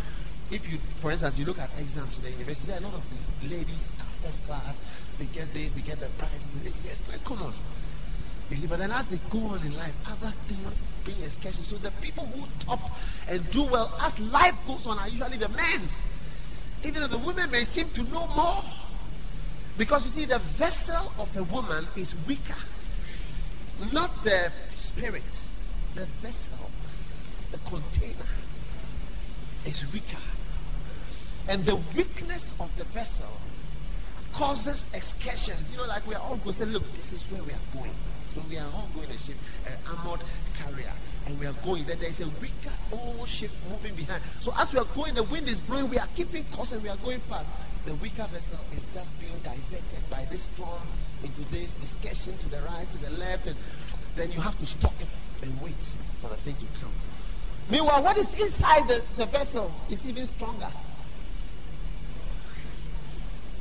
If 0.51 0.71
you, 0.71 0.79
for 0.99 1.11
instance, 1.11 1.38
you 1.38 1.45
look 1.45 1.59
at 1.59 1.71
exams 1.79 2.19
in 2.19 2.25
the 2.25 2.31
university, 2.31 2.73
a 2.73 2.81
lot 2.81 2.95
of 2.95 3.05
the 3.42 3.49
ladies 3.49 3.95
are 3.99 4.11
first 4.23 4.45
class. 4.45 4.81
They 5.19 5.27
get 5.27 5.53
this, 5.53 5.73
they 5.73 5.83
get 5.83 5.99
the 6.01 6.09
prizes. 6.19 6.64
It's, 6.64 6.79
it's 6.85 7.01
quite 7.01 7.23
common. 7.25 7.53
You 8.51 8.57
see, 8.57 8.66
but 8.69 8.79
then 8.79 8.92
as 8.92 9.07
they 9.09 9.19
go 9.29 9.38
on 9.38 9.61
in 9.66 9.77
life, 9.77 9.95
other 10.09 10.31
things 10.47 10.83
bring 11.05 11.16
escalation. 11.16 11.62
So 11.62 11.77
the 11.77 11.90
people 12.01 12.27
who 12.27 12.47
top 12.64 12.81
and 13.29 13.42
do 13.51 13.64
well 13.64 13.92
as 14.03 14.19
life 14.33 14.57
goes 14.66 14.87
on 14.87 14.99
are 14.99 15.09
usually 15.09 15.37
the 15.37 15.49
men. 15.51 15.81
Even 16.85 17.03
though 17.03 17.09
the 17.09 17.19
women 17.19 17.51
may 17.51 17.64
seem 17.64 17.88
to 17.90 18.03
know 18.05 18.27
more. 18.37 18.62
Because 19.77 20.05
you 20.05 20.11
see, 20.11 20.25
the 20.27 20.38
vessel 20.38 21.12
of 21.19 21.37
a 21.37 21.42
woman 21.45 21.87
is 21.97 22.14
weaker. 22.27 22.55
Not 23.92 24.25
the 24.25 24.51
spirit, 24.77 25.42
the 25.96 26.04
vessel, 26.20 26.70
the 27.50 27.59
container 27.68 28.30
is 29.64 29.90
weaker. 29.92 30.22
And 31.48 31.64
the 31.64 31.76
weakness 31.96 32.54
of 32.61 32.74
the 32.76 32.85
vessel 32.85 33.32
causes 34.32 34.88
excursions. 34.92 35.70
You 35.70 35.78
know, 35.78 35.87
like 35.87 36.06
we 36.06 36.14
are 36.14 36.20
all 36.20 36.37
going 36.37 36.52
to 36.52 36.64
say, 36.64 36.64
look, 36.66 36.85
this 36.92 37.12
is 37.12 37.22
where 37.32 37.42
we 37.42 37.52
are 37.52 37.66
going. 37.72 37.94
So 38.35 38.42
we 38.50 38.59
are 38.59 38.68
all 38.74 38.88
going 38.94 39.09
a 39.09 39.16
ship, 39.16 39.37
an 39.66 39.72
armored 39.88 40.20
carrier, 40.59 40.92
and 41.24 41.40
we 41.40 41.46
are 41.46 41.56
going. 41.64 41.85
Then 41.85 41.98
there 41.98 42.11
is 42.11 42.20
a 42.20 42.28
weaker 42.44 42.74
old 42.92 43.26
ship 43.26 43.50
moving 43.70 43.94
behind. 43.94 44.22
So 44.22 44.52
as 44.61 44.74
we 44.74 44.78
are 44.78 44.90
going, 44.94 45.14
the 45.14 45.22
wind 45.24 45.48
is 45.48 45.61
blowing, 45.61 45.88
we 45.88 45.98
are 45.98 46.09
keeping 46.14 46.44
course 46.52 46.72
and 46.72 46.82
we 46.82 46.90
are 46.90 47.00
going 47.00 47.20
fast. 47.20 47.48
The 47.87 47.94
weaker 47.94 48.28
vessel 48.28 48.59
is 48.76 48.85
just 48.92 49.18
being 49.20 49.38
diverted 49.40 50.04
by 50.11 50.26
this 50.28 50.42
storm 50.52 50.82
into 51.24 51.40
this 51.50 51.78
excursion 51.80 52.37
to 52.37 52.48
the 52.50 52.61
right, 52.68 52.90
to 52.90 52.98
the 52.98 53.11
left, 53.16 53.46
and 53.46 53.56
then 54.16 54.30
you 54.32 54.40
have 54.40 54.59
to 54.59 54.66
stop 54.66 54.92
and 55.42 55.61
wait 55.61 55.83
for 56.20 56.29
the 56.29 56.37
thing 56.37 56.55
to 56.57 56.81
come. 56.81 56.92
Meanwhile, 57.70 58.03
what 58.03 58.16
is 58.16 58.38
inside 58.40 58.87
the, 58.88 59.03
the 59.16 59.27
vessel 59.27 59.70
is 59.90 60.07
even 60.09 60.27
stronger. 60.27 60.68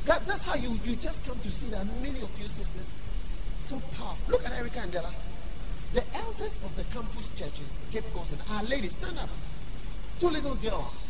That, 0.05 0.25
that's 0.27 0.43
how 0.43 0.55
you, 0.55 0.77
you 0.83 0.95
just 0.95 1.25
come 1.25 1.39
to 1.39 1.49
see 1.49 1.67
that 1.69 1.85
many 2.01 2.21
of 2.21 2.29
you 2.39 2.45
sisters 2.45 3.01
so 3.57 3.81
powerful. 3.97 4.31
Look 4.31 4.45
at 4.45 4.53
Erica 4.53 4.79
and 4.81 4.91
Della. 4.91 5.11
The 5.93 6.03
elders 6.13 6.59
of 6.63 6.75
the 6.75 6.83
campus 6.93 7.29
churches, 7.39 7.77
Cape 7.91 8.05
Coast 8.13 8.33
and 8.33 8.41
Our 8.51 8.63
Lady, 8.63 8.87
stand 8.89 9.17
up. 9.17 9.29
Two 10.19 10.29
little 10.29 10.55
girls. 10.55 11.07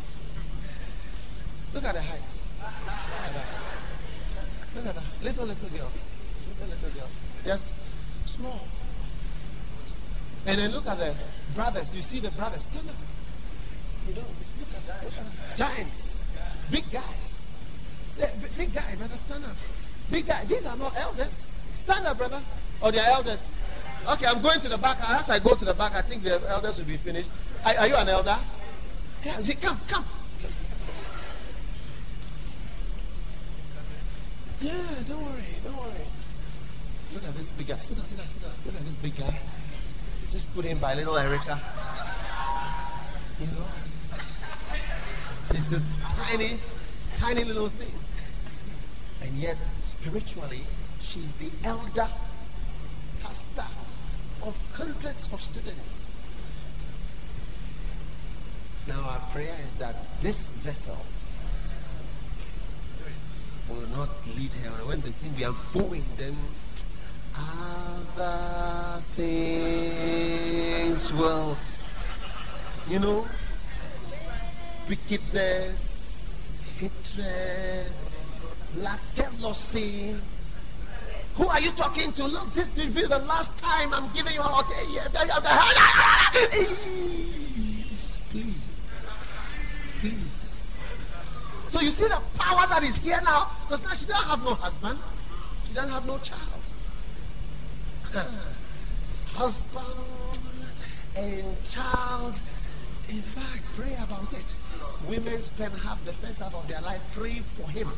Look 1.74 1.84
at 1.84 1.94
the 1.96 2.02
height. 2.02 2.22
Look 2.62 3.26
at 3.26 3.34
that. 3.34 3.46
Look 4.76 4.86
at 4.86 4.96
that. 4.96 5.24
Little, 5.24 5.46
little 5.46 5.70
girls. 5.70 6.02
Little, 6.48 6.68
little 6.68 6.90
girls. 7.00 7.12
Just 7.44 7.76
small. 8.28 8.62
And 10.48 10.60
then 10.60 10.72
look 10.72 10.88
at 10.88 10.98
the 11.00 11.14
brothers. 11.56 11.96
You 11.96 12.02
see 12.02 12.20
the 12.20 12.32
brothers. 12.32 12.64
Stand 12.64 12.90
up. 12.90 12.96
You 14.08 14.16
know, 14.16 14.22
look 14.22 14.70
at 14.76 14.88
that. 14.88 15.04
Look 15.04 15.14
at 15.18 15.26
that. 15.26 15.58
Giants. 15.58 16.24
Big 16.72 16.90
guys. 16.92 17.26
Big 18.58 18.74
guy, 18.74 18.96
brother, 18.96 19.18
stand 19.18 19.44
up. 19.44 19.56
Big 20.10 20.26
guy. 20.26 20.46
These 20.46 20.66
are 20.66 20.78
not 20.78 20.96
elders. 20.98 21.48
Stand 21.76 22.06
up, 22.06 22.18
brother. 22.18 22.42
Or 22.82 22.92
they 22.92 23.00
are 23.00 23.10
elders. 23.10 23.52
Okay, 24.08 24.26
I'm 24.26 24.42
going 24.42 24.60
to 24.62 24.70
the 24.70 24.78
back. 24.78 24.98
As 25.02 25.30
I 25.30 25.40
go 25.40 25.56
to 25.56 25.66
the 25.66 25.74
back, 25.74 25.94
I 25.94 26.02
think 26.02 26.24
the 26.24 26.40
elders 26.50 26.78
will 26.78 26.86
be 26.86 26.98
finished. 26.98 27.32
Are, 27.66 27.76
are 27.76 27.88
you 27.88 27.96
an 27.96 28.08
elder? 28.08 28.38
Yeah, 29.26 29.38
see, 29.42 29.56
come, 29.56 29.78
come. 29.88 30.06
come. 30.42 30.52
Yeah, 34.62 34.72
don't 35.08 35.24
worry, 35.24 35.44
don't 35.64 35.78
worry. 35.78 36.06
Look 37.14 37.24
at 37.28 37.36
this 37.36 37.50
big 37.50 37.68
guy. 37.68 37.76
Sit 37.78 37.98
down, 37.98 38.06
sit 38.06 38.18
down, 38.18 38.28
sit 38.28 38.42
down. 38.42 38.52
Look 38.66 38.76
at 38.76 38.86
this 38.86 38.96
big 38.96 39.16
guy. 39.18 39.40
Just 40.36 40.54
put 40.54 40.66
in 40.66 40.78
by 40.80 40.94
little 40.96 41.16
Erica. 41.18 41.58
You 43.40 43.48
know? 43.48 43.64
She's 45.48 45.70
this 45.70 45.84
tiny, 46.10 46.58
tiny 47.16 47.46
little 47.46 47.70
thing. 47.70 47.94
And 49.22 49.34
yet, 49.38 49.56
spiritually, 49.84 50.60
she's 51.00 51.32
the 51.36 51.50
elder 51.64 52.10
pastor 53.24 53.64
of 54.44 54.62
hundreds 54.74 55.32
of 55.32 55.40
students. 55.40 56.10
Now, 58.90 59.08
our 59.12 59.20
prayer 59.32 59.56
is 59.64 59.72
that 59.76 59.96
this 60.20 60.52
vessel 60.56 60.98
will 63.70 63.88
not 63.96 64.10
lead 64.36 64.52
her. 64.66 64.84
When 64.84 65.00
the 65.00 65.12
thing 65.12 65.34
we 65.38 65.46
are 65.46 65.56
going, 65.74 66.04
then 66.18 66.36
other 67.38 69.02
things 69.16 71.12
will, 71.14 71.58
you 72.90 73.00
know, 73.00 73.26
wickedness, 74.88 76.60
hatred, 76.78 77.92
lack, 78.78 79.00
jealousy. 79.16 80.16
Who 81.36 81.48
are 81.48 81.60
you 81.60 81.72
talking 81.72 82.14
to? 82.14 82.26
Look, 82.26 82.54
this 82.54 82.74
will 82.78 82.88
be 82.94 83.02
the 83.04 83.20
last 83.20 83.58
time 83.58 83.94
I'm 83.94 84.10
giving 84.14 84.34
you 84.34 84.42
all. 84.42 84.60
Okay, 84.62 84.86
please, 88.30 88.82
please. 90.00 90.36
So 91.68 91.82
you 91.82 91.92
see 91.92 92.08
the 92.08 92.22
power 92.38 92.66
that 92.68 92.84
is 92.84 92.96
here 92.98 93.20
now, 93.26 93.50
because 93.68 93.84
now 93.84 93.94
she 93.94 94.06
doesn't 94.06 94.30
have 94.30 94.44
no 94.46 94.54
husband, 94.54 94.98
she 95.68 95.74
doesn't 95.74 95.92
have 95.92 96.06
no 96.08 96.18
child. 96.20 96.55
Husband 99.36 99.86
and 101.18 101.64
child. 101.66 102.40
In 103.10 103.22
fact, 103.22 103.64
pray 103.76 103.94
about 104.02 104.32
it. 104.34 104.56
Women 105.10 105.40
spend 105.40 105.74
half 105.80 106.04
the 106.06 106.14
first 106.14 106.40
half 106.42 106.56
of 106.56 106.68
their 106.68 106.82
life 106.82 107.02
praying 107.14 107.44
for 107.44 107.70
him. 107.70 107.90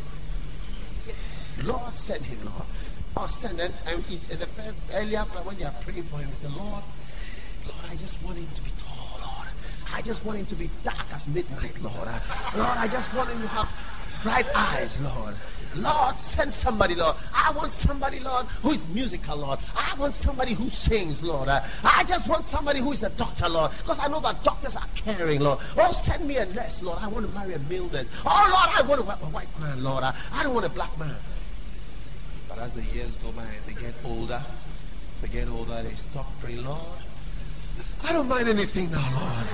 Lord, 1.63 1.93
send 1.93 2.23
him, 2.25 2.39
Lord. 2.45 2.65
Lord, 3.15 3.29
send 3.29 3.59
him. 3.59 3.71
And 3.87 3.97
in 3.97 4.39
the 4.39 4.49
first 4.57 4.81
earlier 4.93 5.21
when 5.21 5.57
you 5.59 5.65
are 5.65 5.75
praying 5.81 6.03
for 6.03 6.19
him, 6.19 6.29
said, 6.33 6.51
Lord, 6.51 6.83
Lord, 7.65 7.85
I 7.89 7.95
just 7.95 8.21
want 8.23 8.37
him 8.37 8.47
to 8.53 8.61
be 8.61 8.71
tall, 8.77 9.19
Lord. 9.21 9.47
I 9.93 10.01
just 10.01 10.25
want 10.25 10.39
him 10.39 10.45
to 10.47 10.55
be 10.55 10.69
dark 10.83 11.07
as 11.13 11.27
midnight, 11.27 11.79
Lord. 11.81 12.09
Lord, 12.57 12.77
I 12.77 12.87
just 12.87 13.13
want 13.13 13.29
him 13.29 13.41
to 13.41 13.47
have 13.47 13.69
bright 14.23 14.47
eyes, 14.55 15.01
Lord. 15.01 15.35
Lord, 15.75 16.15
send 16.15 16.51
somebody, 16.51 16.95
Lord. 16.95 17.15
I 17.35 17.51
want 17.51 17.71
somebody, 17.71 18.19
Lord, 18.19 18.47
who 18.63 18.71
is 18.71 18.87
musical, 18.87 19.37
Lord. 19.37 19.59
I 19.75 19.93
want 19.99 20.13
somebody 20.13 20.53
who 20.53 20.69
sings, 20.69 21.23
Lord. 21.23 21.49
I 21.49 22.03
just 22.07 22.27
want 22.27 22.45
somebody 22.45 22.79
who 22.79 22.93
is 22.93 23.03
a 23.03 23.09
doctor, 23.11 23.47
Lord, 23.47 23.71
because 23.77 23.99
I 23.99 24.07
know 24.07 24.19
that 24.21 24.43
doctors 24.43 24.75
are 24.75 24.87
caring, 24.95 25.41
Lord. 25.41 25.59
Oh, 25.77 25.91
send 25.91 26.27
me 26.27 26.37
a 26.37 26.45
nurse, 26.47 26.81
Lord. 26.81 26.97
I 27.01 27.07
want 27.07 27.27
to 27.27 27.31
marry 27.33 27.53
a 27.53 27.59
male 27.59 27.89
nurse. 27.89 28.09
Oh, 28.25 28.29
Lord, 28.29 28.69
I 28.75 28.81
want 28.89 29.21
a 29.21 29.25
white 29.27 29.59
man, 29.59 29.83
Lord. 29.83 30.03
I 30.03 30.43
don't 30.43 30.53
want 30.53 30.65
a 30.65 30.69
black 30.69 30.97
man. 30.97 31.15
But 32.49 32.57
as 32.59 32.73
the 32.73 32.83
years 32.95 33.15
go 33.15 33.31
by 33.33 33.43
and 33.43 33.65
they 33.67 33.79
get 33.79 33.93
older, 34.03 34.41
they 35.21 35.27
get 35.27 35.47
older, 35.47 35.83
they 35.83 35.91
stop 35.91 36.25
praying, 36.39 36.65
Lord. 36.65 36.79
I 38.03 38.13
don't 38.13 38.27
mind 38.27 38.47
anything 38.49 38.89
now, 38.89 39.07
Lord. 39.13 39.47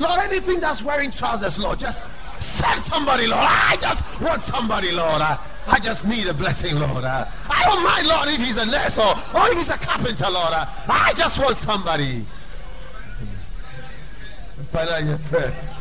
Lord, 0.00 0.20
anything 0.28 0.58
that's 0.60 0.82
wearing 0.82 1.10
trousers, 1.12 1.58
Lord, 1.58 1.78
just 1.78 2.08
Send 2.40 2.82
somebody, 2.82 3.26
Lord. 3.26 3.44
I 3.44 3.76
just 3.80 4.20
want 4.20 4.40
somebody, 4.40 4.90
Lord. 4.92 5.20
I, 5.20 5.38
I 5.68 5.78
just 5.78 6.08
need 6.08 6.26
a 6.26 6.34
blessing, 6.34 6.78
Lord. 6.78 7.04
I, 7.04 7.30
I 7.48 7.64
don't 7.64 7.84
mind, 7.84 8.08
Lord, 8.08 8.28
if 8.28 8.38
he's 8.38 8.56
a 8.56 8.66
nurse 8.66 8.98
or, 8.98 9.14
or 9.34 9.48
if 9.50 9.58
he's 9.58 9.70
a 9.70 9.76
carpenter, 9.76 10.30
Lord. 10.30 10.52
I, 10.52 10.66
I 10.88 11.12
just 11.14 11.38
want 11.38 11.56
somebody. 11.56 12.24
Final 14.70 15.00
your 15.00 15.18
prayers. 15.18 15.74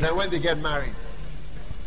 then 0.00 0.16
when 0.16 0.30
they 0.30 0.38
get 0.38 0.58
married, 0.58 0.94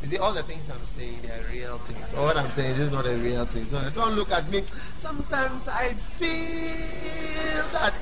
you 0.05 0.11
see, 0.11 0.17
all 0.17 0.33
the 0.33 0.43
things 0.43 0.69
I'm 0.69 0.85
saying, 0.85 1.17
they 1.23 1.29
are 1.29 1.43
real 1.51 1.79
things. 1.79 2.13
All 2.13 2.25
what 2.25 2.37
I'm 2.37 2.51
saying 2.51 2.75
is 2.75 2.91
not 2.91 3.07
a 3.07 3.15
real 3.15 3.45
thing. 3.45 3.65
So 3.65 3.81
don't 3.89 4.13
look 4.13 4.31
at 4.31 4.47
me. 4.51 4.61
Sometimes 4.99 5.67
I 5.67 5.93
feel 5.93 7.65
that 7.73 7.93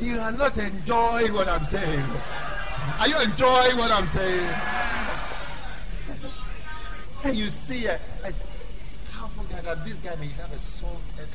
you 0.00 0.18
are 0.18 0.32
not 0.32 0.56
enjoying 0.58 1.32
what 1.32 1.48
I'm 1.48 1.64
saying. 1.64 2.04
Are 2.98 3.08
you 3.08 3.18
enjoying 3.18 3.76
what 3.76 3.90
I'm 3.90 4.06
saying? 4.08 4.48
And 7.24 7.36
you 7.36 7.50
see 7.50 7.86
a, 7.86 7.94
a 7.94 8.32
powerful 9.12 9.44
guy 9.44 9.60
that 9.62 9.84
this 9.84 9.96
guy 9.96 10.14
may 10.16 10.28
have 10.28 10.52
a 10.52 10.58
salted 10.58 11.28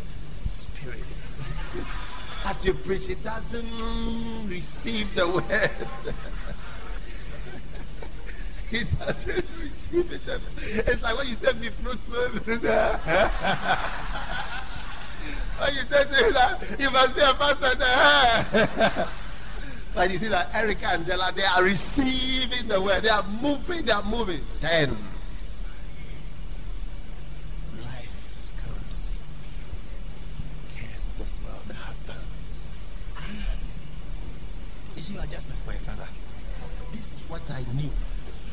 spirit. 0.54 1.00
As 2.46 2.66
you 2.66 2.74
preach, 2.74 3.10
it 3.10 3.24
doesn't 3.24 4.50
receive 4.50 5.14
the 5.16 5.28
word. 5.28 5.44
it 8.72 9.00
doesn't 9.00 9.46
receive 9.62 10.12
it. 10.12 10.22
It's 10.88 11.02
like 11.02 11.18
when 11.18 11.28
you 11.28 11.36
send 11.36 11.60
me 11.62 11.70
fruit. 11.70 12.00
When 15.62 15.76
you 15.76 15.82
to 15.82 16.34
that, 16.34 16.80
you 16.80 16.90
must 16.90 17.16
be 17.16 17.22
a 17.22 17.34
pastor. 17.36 17.70
Say, 17.78 19.06
but 19.96 20.12
you 20.12 20.18
see 20.18 20.28
that 20.30 20.54
Erica 20.56 20.88
and 20.88 21.06
Della, 21.06 21.32
they 21.36 21.44
are 21.44 21.64
receiving 21.64 22.68
the 22.68 22.82
word. 22.82 23.04
They 23.04 23.10
are 23.10 23.24
moving, 23.42 23.86
they 23.86 23.92
are 23.92 24.04
moving. 24.04 24.42
Then 24.60 24.90
life 27.84 28.54
comes. 28.66 29.22
Cares 30.76 31.06
this 31.20 31.40
world, 31.46 31.62
the 31.68 31.76
husband. 31.76 32.20
Ah. 33.18 33.22
You 34.96 35.02
see, 35.04 35.14
you 35.14 35.20
are 35.20 35.28
just 35.28 35.48
like 35.48 35.68
my 35.68 35.76
father. 35.86 36.10
This 36.92 37.14
is 37.14 37.30
what 37.30 37.42
I 37.52 37.62
knew. 37.78 37.92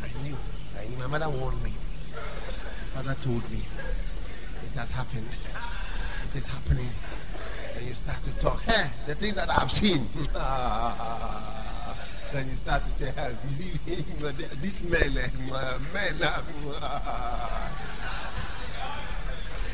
I 0.04 0.09
knew. 0.28 0.37
I 0.78 0.87
knew. 0.88 0.98
My 0.98 1.07
mother 1.07 1.31
warned 1.31 1.62
me. 1.64 1.72
My 2.94 3.02
father 3.02 3.16
told 3.22 3.50
me. 3.50 3.61
It 4.66 4.76
has 4.76 4.90
happened 4.90 5.28
it 6.31 6.37
is 6.37 6.47
happening. 6.49 6.88
And 7.77 7.87
you 7.87 7.95
start 7.95 8.23
to 8.25 8.31
talk, 8.38 8.62
hey, 8.62 8.91
the 9.07 9.14
things 9.14 9.35
that 9.37 9.49
I've 9.51 9.73
seen. 9.73 10.07
then 12.33 12.49
you 12.49 12.55
start 12.55 12.85
to 12.85 12.91
say, 12.91 13.11
hey, 13.12 13.35
you 13.45 13.51
see, 13.51 13.71
this 14.61 14.83
man, 14.85 15.17
eh, 15.17 15.29
man, 15.95 16.14
uh, 16.23 17.71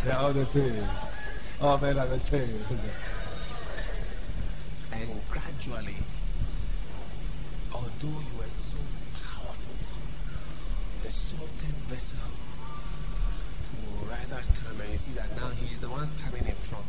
They're 0.04 0.18
all 0.18 0.32
the 0.32 0.46
same. 0.46 0.84
All 1.60 1.78
men 1.78 1.98
are 1.98 2.06
the 2.06 2.20
same. 2.20 2.60
And 4.92 5.20
gradually, 5.28 5.96
although 7.72 7.88
you 8.06 8.38
were 8.38 8.44
so 8.44 8.76
powerful, 9.14 9.74
the 11.02 11.10
salted 11.10 11.74
vessel 11.90 12.28
will 13.82 14.06
rather 14.08 14.42
come 14.62 14.80
and 14.80 14.92
you 14.92 14.98
see 14.98 15.12
that 15.14 15.34
now 15.36 15.48
he 15.50 15.66
is 15.74 15.80
the 15.80 15.88
one 15.88 16.06
standing 16.06 16.46
in 16.46 16.54
front. 16.54 16.84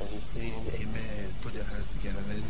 And 0.00 0.08
he's 0.08 0.17
saying, 0.28 0.52
Amen. 0.74 1.32
Put 1.40 1.54
your 1.54 1.64
hands 1.64 1.94
together. 1.96 2.20
Then 2.28 2.42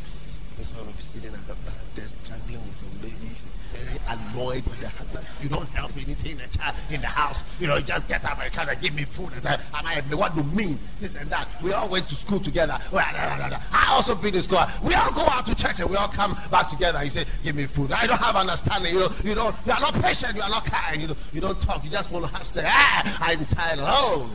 this 0.56 0.74
one 0.74 0.86
will 0.86 0.92
be 0.92 1.02
sitting 1.02 1.30
at 1.32 1.46
the 1.46 1.54
back 1.62 1.78
there 1.94 2.06
struggling 2.06 2.58
with 2.66 2.74
some 2.74 2.90
babies, 2.98 3.46
very 3.70 3.98
annoyed 4.10 4.64
with 4.66 4.80
the 4.80 4.88
husband. 4.88 5.24
You 5.40 5.48
don't 5.48 5.68
help 5.68 5.94
anything 5.94 6.32
in 6.32 6.38
the 6.38 6.58
child 6.58 6.74
in 6.90 7.00
the 7.00 7.06
house. 7.06 7.44
You 7.60 7.68
know, 7.68 7.80
just 7.80 8.08
get 8.08 8.24
up 8.24 8.42
and 8.42 8.52
come 8.52 8.68
and 8.68 8.80
give 8.80 8.94
me 8.96 9.04
food. 9.04 9.30
And 9.32 9.42
say, 9.44 9.56
Am 9.74 9.86
I 9.86 10.00
what 10.16 10.34
do 10.34 10.42
you 10.42 10.46
mean? 10.50 10.78
This 10.98 11.14
and 11.14 11.30
that. 11.30 11.46
We 11.62 11.72
all 11.72 11.88
went 11.88 12.08
to 12.08 12.16
school 12.16 12.40
together. 12.40 12.76
I 12.92 13.86
also 13.90 14.16
been 14.16 14.34
in 14.34 14.42
school. 14.42 14.64
We 14.82 14.94
all 14.94 15.12
go 15.12 15.22
out 15.22 15.46
to 15.46 15.54
church 15.54 15.78
and 15.78 15.88
we 15.88 15.94
all 15.94 16.08
come 16.08 16.36
back 16.50 16.68
together. 16.68 17.04
You 17.04 17.10
say, 17.10 17.26
Give 17.44 17.54
me 17.54 17.66
food. 17.66 17.92
I 17.92 18.08
don't 18.08 18.18
have 18.18 18.34
understanding. 18.34 18.92
You 18.92 19.00
know, 19.00 19.10
you 19.22 19.34
know, 19.36 19.54
you 19.64 19.72
are 19.72 19.80
not 19.80 19.94
patient, 19.94 20.34
you 20.34 20.42
are 20.42 20.50
not 20.50 20.64
kind, 20.64 21.00
you 21.00 21.06
know, 21.06 21.16
you 21.32 21.40
don't 21.40 21.60
talk, 21.62 21.84
you 21.84 21.90
just 21.90 22.10
want 22.10 22.26
to 22.26 22.32
have 22.32 22.42
to 22.42 22.52
say, 22.52 22.64
ah, 22.66 23.18
I'm 23.20 23.44
tired. 23.46 23.78
Oh. 23.80 24.28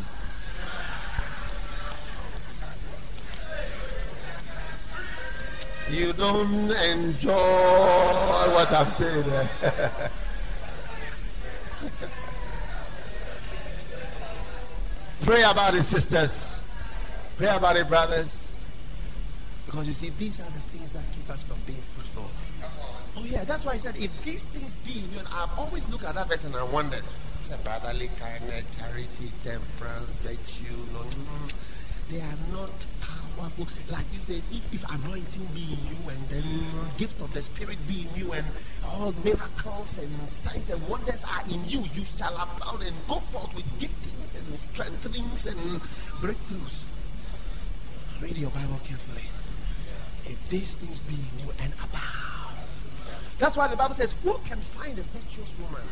You 5.91 6.13
don't 6.13 6.71
enjoy 6.71 7.33
what 7.33 8.71
I'm 8.71 8.89
saying. 8.91 9.25
Pray 15.21 15.43
about 15.43 15.75
it, 15.75 15.83
sisters. 15.83 16.61
Pray 17.37 17.47
about 17.47 17.77
it, 17.77 17.87
brothers. 17.87 18.51
Because 19.65 19.87
you 19.87 19.93
see, 19.93 20.09
these 20.19 20.39
are 20.39 20.51
the 20.51 20.59
things 20.71 20.93
that 20.93 21.03
keep 21.15 21.29
us 21.29 21.43
from 21.43 21.57
being 21.65 21.81
fruitful. 21.95 22.29
Oh, 23.15 23.25
yeah, 23.25 23.43
that's 23.43 23.65
why 23.65 23.73
I 23.73 23.77
said, 23.77 23.95
if 23.97 24.23
these 24.23 24.43
things 24.45 24.75
be 24.77 24.99
in 24.99 25.11
you, 25.13 25.19
and 25.19 25.27
I've 25.29 25.57
always 25.57 25.87
looked 25.89 26.03
at 26.05 26.15
that 26.15 26.27
verse 26.27 26.45
and 26.45 26.55
I 26.55 26.63
wondered, 26.63 27.03
I 27.03 27.43
said, 27.43 27.63
brotherly 27.63 28.09
kindness, 28.19 28.65
charity, 28.75 29.31
temperance, 29.43 30.15
virtue, 30.17 30.73
no, 30.93 31.03
they 32.09 32.21
are 32.21 32.37
not 32.51 32.73
powerful. 33.37 33.67
Like 33.91 34.05
you 34.13 34.19
said, 34.19 34.41
if, 34.51 34.63
if 34.73 34.83
anointing 34.89 35.47
be 35.53 35.75
in 35.75 35.81
you 35.89 35.99
and 36.09 36.21
then 36.29 36.43
gift 36.97 37.21
of 37.21 37.33
the 37.33 37.41
Spirit 37.41 37.77
be 37.87 38.07
in 38.07 38.11
you 38.15 38.33
and 38.33 38.45
all 38.85 39.13
miracles 39.23 39.99
and 39.99 40.11
signs 40.29 40.69
and 40.69 40.81
wonders 40.87 41.23
are 41.25 41.43
in 41.51 41.61
you, 41.65 41.83
you 41.93 42.05
shall 42.05 42.33
abound 42.35 42.83
and 42.83 42.95
go 43.07 43.15
forth 43.31 43.53
with 43.55 43.65
giftings 43.79 44.37
and 44.37 44.59
strengthenings 44.59 45.45
and 45.45 45.59
breakthroughs. 46.21 46.85
Read 48.21 48.37
your 48.37 48.51
Bible 48.51 48.79
carefully. 48.83 49.27
If 50.25 50.39
these 50.49 50.75
things 50.75 51.01
be 51.01 51.15
in 51.15 51.45
you 51.45 51.53
and 51.63 51.73
abound. 51.73 52.23
That's 53.39 53.57
why 53.57 53.67
the 53.67 53.75
Bible 53.75 53.95
says, 53.95 54.13
Who 54.23 54.37
can 54.45 54.59
find 54.59 54.97
a 54.97 55.03
virtuous 55.03 55.59
woman? 55.59 55.83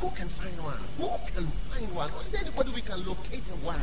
Who 0.00 0.10
can 0.10 0.28
find 0.28 0.56
one? 0.62 0.80
Who 0.98 1.08
can 1.32 1.46
find 1.46 1.94
one? 1.94 2.10
Is 2.22 2.32
there 2.32 2.42
anybody 2.42 2.70
we 2.74 2.80
can 2.82 3.04
locate 3.06 3.48
one? 3.62 3.80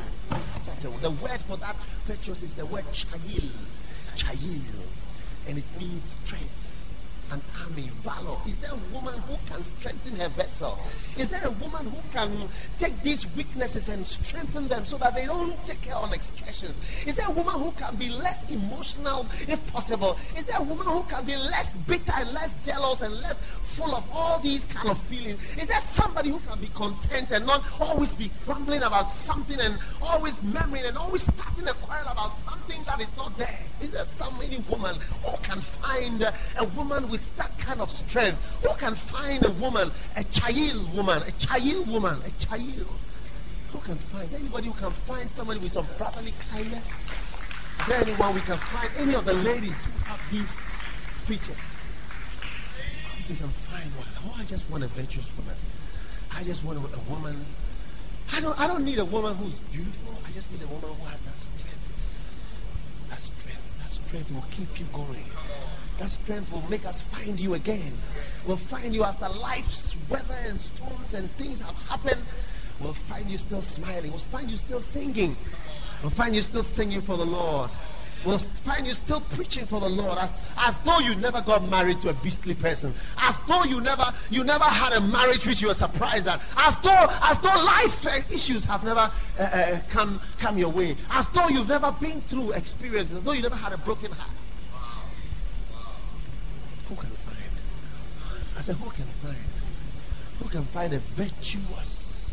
Such 0.58 0.86
a 0.86 0.90
the 1.00 1.12
word 1.12 1.42
for 1.42 1.58
that 1.58 1.76
virtuous 2.06 2.44
is 2.44 2.54
the 2.54 2.66
word 2.66 2.86
chayil. 2.92 3.50
Chayil. 4.16 4.88
And 5.48 5.58
it 5.58 5.66
means 5.80 6.18
strength 6.24 6.72
an 7.32 7.42
army, 7.64 7.90
valor? 8.04 8.38
Is 8.46 8.58
there 8.58 8.72
a 8.72 8.94
woman 8.94 9.14
who 9.22 9.36
can 9.48 9.64
strengthen 9.64 10.18
her 10.18 10.28
vessel? 10.30 10.78
Is 11.18 11.30
there 11.30 11.42
a 11.46 11.52
woman 11.52 11.86
who 11.86 11.98
can 12.12 12.30
take 12.78 13.00
these 13.02 13.26
weaknesses 13.36 13.90
and 13.90 14.06
strengthen 14.06 14.68
them 14.68 14.86
so 14.86 14.98
that 14.98 15.16
they 15.16 15.26
don't 15.26 15.56
take 15.66 15.86
her 15.86 15.96
on 15.96 16.14
excursions? 16.14 16.80
Is 17.08 17.16
there 17.16 17.28
a 17.28 17.32
woman 17.32 17.56
who 17.56 17.72
can 17.72 17.96
be 17.96 18.10
less 18.10 18.52
emotional 18.52 19.26
if 19.48 19.60
possible? 19.72 20.18
Is 20.38 20.46
there 20.46 20.60
a 20.60 20.64
woman 20.64 20.86
who 20.86 21.04
can 21.04 21.26
be 21.26 21.36
less 21.36 21.76
bitter 21.88 22.12
and 22.16 22.34
less 22.34 22.54
jealous 22.66 23.02
and 23.02 23.14
less 23.22 23.40
full 23.72 23.96
of 23.96 24.06
all 24.14 24.40
these 24.40 24.66
kind 24.68 24.90
of 24.90 25.00
feelings? 25.04 25.40
Is 25.58 25.68
there 25.68 25.80
somebody 25.80 26.30
who 26.30 26.40
can 26.40 26.60
be 26.60 26.68
content 26.68 27.32
and 27.32 27.46
not 27.46 27.64
always 27.80 28.14
be 28.14 28.30
grumbling 28.46 28.84
about 28.84 29.10
something 29.10 29.60
and 29.60 29.78
always 30.02 30.44
murmuring 30.44 30.86
and 30.86 30.98
always 30.98 31.24
starting 31.24 31.68
a 31.68 31.74
quarrel 31.74 32.08
about 32.12 32.34
something 32.34 32.84
that 32.86 33.00
is 33.00 33.16
not 33.16 33.38
there? 33.38 33.60
Is 33.82 33.92
there 33.94 34.04
somebody 34.04 34.58
woman 34.70 34.96
who 35.24 35.38
can 35.44 35.62
find 35.62 36.22
a 36.22 36.66
woman 36.76 37.10
with 37.10 37.24
that 37.38 37.58
kind 37.58 37.80
of 37.80 37.90
strength? 37.90 38.62
Who 38.64 38.74
can 38.76 38.96
find 38.96 39.46
a 39.46 39.52
woman, 39.52 39.90
a 40.18 40.24
chayil 40.24 40.94
woman, 40.94 41.20
a 41.24 41.32
chayil 41.40 41.88
woman, 41.88 42.18
a 42.26 42.32
chayil? 42.44 42.88
Who 43.72 43.80
can 43.80 43.96
find? 43.96 44.26
Is 44.26 44.34
anybody 44.34 44.68
who 44.68 44.74
can 44.74 44.92
find 44.92 45.30
somebody 45.30 45.60
with 45.60 45.72
some 45.72 45.86
brotherly 45.98 46.34
kindness? 46.52 47.06
Is 47.80 47.88
there 47.88 48.02
anyone 48.02 48.36
we 48.36 48.42
can 48.42 48.58
find? 48.58 48.90
Any 48.98 49.16
of 49.16 49.24
the 49.24 49.34
ladies 49.34 49.82
who 49.86 49.92
have 50.04 50.20
these 50.30 50.56
features? 51.26 51.71
You 53.32 53.38
can 53.38 53.48
find 53.48 53.90
one. 53.96 54.08
Oh, 54.26 54.36
I 54.38 54.44
just 54.44 54.70
want 54.70 54.84
a 54.84 54.88
virtuous 54.88 55.32
woman. 55.38 55.56
I 56.36 56.44
just 56.44 56.66
want 56.66 56.80
a, 56.80 56.82
a 56.82 57.00
woman. 57.10 57.40
I 58.34 58.42
don't. 58.42 58.60
I 58.60 58.68
don't 58.68 58.84
need 58.84 59.00
a 59.00 59.06
woman 59.06 59.34
who's 59.36 59.58
beautiful. 59.72 60.20
I 60.28 60.32
just 60.34 60.52
need 60.52 60.62
a 60.62 60.68
woman 60.68 60.90
who 61.00 61.06
has 61.08 61.22
that 61.22 61.36
strength. 61.36 63.08
That 63.10 63.20
strength. 63.20 63.80
That 63.80 63.88
strength 63.88 64.32
will 64.34 64.44
keep 64.52 64.78
you 64.82 64.86
going. 64.92 65.24
That 66.00 66.10
strength 66.10 66.52
will 66.52 66.70
make 66.70 66.86
us 66.86 67.02
find 67.04 67.40
you 67.40 67.54
again. 67.54 67.94
We'll 68.46 68.58
find 68.58 68.94
you 68.94 69.06
after 69.06 69.30
life's 69.30 69.96
weather 70.10 70.36
and 70.48 70.60
storms 70.60 71.14
and 71.14 71.30
things 71.32 71.62
have 71.62 71.82
happened. 71.88 72.22
We'll 72.82 72.92
find 72.92 73.32
you 73.32 73.38
still 73.38 73.62
smiling. 73.62 74.12
We'll 74.12 74.20
find 74.20 74.50
you 74.50 74.58
still 74.58 74.82
singing. 74.82 75.38
We'll 76.02 76.12
find 76.12 76.36
you 76.36 76.42
still 76.42 76.64
singing 76.64 77.00
for 77.00 77.16
the 77.16 77.26
Lord. 77.26 77.72
We'll 78.24 78.38
find 78.38 78.86
you 78.86 78.94
still 78.94 79.22
preaching 79.22 79.66
for 79.66 79.80
the 79.80 79.90
Lord 79.90 80.18
as, 80.20 80.54
as 80.60 80.78
though 80.80 81.00
you 81.00 81.16
never 81.16 81.42
got 81.42 81.68
married 81.70 82.02
to 82.02 82.10
a 82.10 82.14
beastly 82.14 82.54
person. 82.54 82.94
As 83.18 83.40
though 83.48 83.64
you 83.64 83.82
never 83.82 84.06
you 84.30 84.44
never 84.44 84.64
had 84.64 84.94
a 84.94 85.02
marriage 85.02 85.48
which 85.48 85.62
you 85.62 85.70
were 85.70 85.74
surprised 85.74 86.28
at. 86.28 86.40
As 86.58 86.78
though 86.78 87.08
as 87.24 87.40
though 87.40 87.50
life 87.50 88.06
uh, 88.06 88.34
issues 88.34 88.64
have 88.66 88.84
never 88.84 89.10
uh, 89.40 89.44
uh, 89.44 89.80
come 89.90 90.20
come 90.38 90.58
your 90.58 90.70
way. 90.70 90.96
As 91.12 91.28
though 91.30 91.48
you've 91.48 91.70
never 91.70 91.92
been 91.94 92.22
through 92.22 92.52
experiences. 92.52 93.18
As 93.18 93.24
though 93.24 93.32
you 93.32 93.42
never 93.42 93.56
had 93.56 93.74
a 93.74 93.78
broken 93.80 94.12
heart. 94.12 94.30
Who 96.90 96.96
can 96.96 97.10
find? 97.10 97.62
I 98.58 98.62
said, 98.62 98.76
who 98.76 98.90
can 98.92 99.06
find? 99.06 99.38
Who 100.40 100.50
can 100.50 100.64
find 100.64 100.94
a 100.94 101.00
virtuous? 101.00 102.32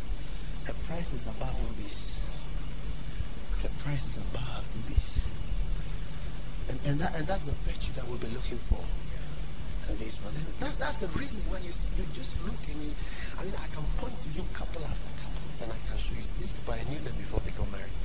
Her 0.64 0.74
price 0.84 1.12
is 1.12 1.26
above 1.26 1.56
rubies. 1.68 2.24
Her 3.62 3.68
price 3.78 4.04
is 4.04 4.16
above 4.16 4.66
rubies. 4.74 5.17
And, 6.68 6.78
and, 6.84 6.96
that, 7.00 7.16
and 7.16 7.26
that's 7.26 7.44
the 7.44 7.56
virtue 7.64 7.92
that 7.96 8.04
we'll 8.08 8.20
be 8.20 8.28
looking 8.32 8.58
for. 8.58 8.80
And 9.88 9.96
this 9.96 10.20
was 10.20 10.36
that's 10.60 10.76
that's 10.76 11.00
the 11.00 11.08
reason 11.16 11.40
why 11.48 11.64
you 11.64 11.72
you 11.96 12.04
just 12.12 12.36
look 12.44 12.60
and 12.68 12.76
you 12.76 12.92
I 13.40 13.48
mean 13.48 13.56
I 13.56 13.72
can 13.72 13.80
point 13.96 14.12
to 14.20 14.28
you 14.36 14.44
couple 14.52 14.84
after 14.84 15.08
couple 15.16 15.64
and 15.64 15.72
I 15.72 15.80
can 15.88 15.96
show 15.96 16.12
you 16.12 16.28
these 16.36 16.52
people 16.52 16.76
I 16.76 16.84
knew 16.92 17.00
them 17.00 17.16
before 17.16 17.40
they 17.40 17.56
got 17.56 17.64
married. 17.72 17.96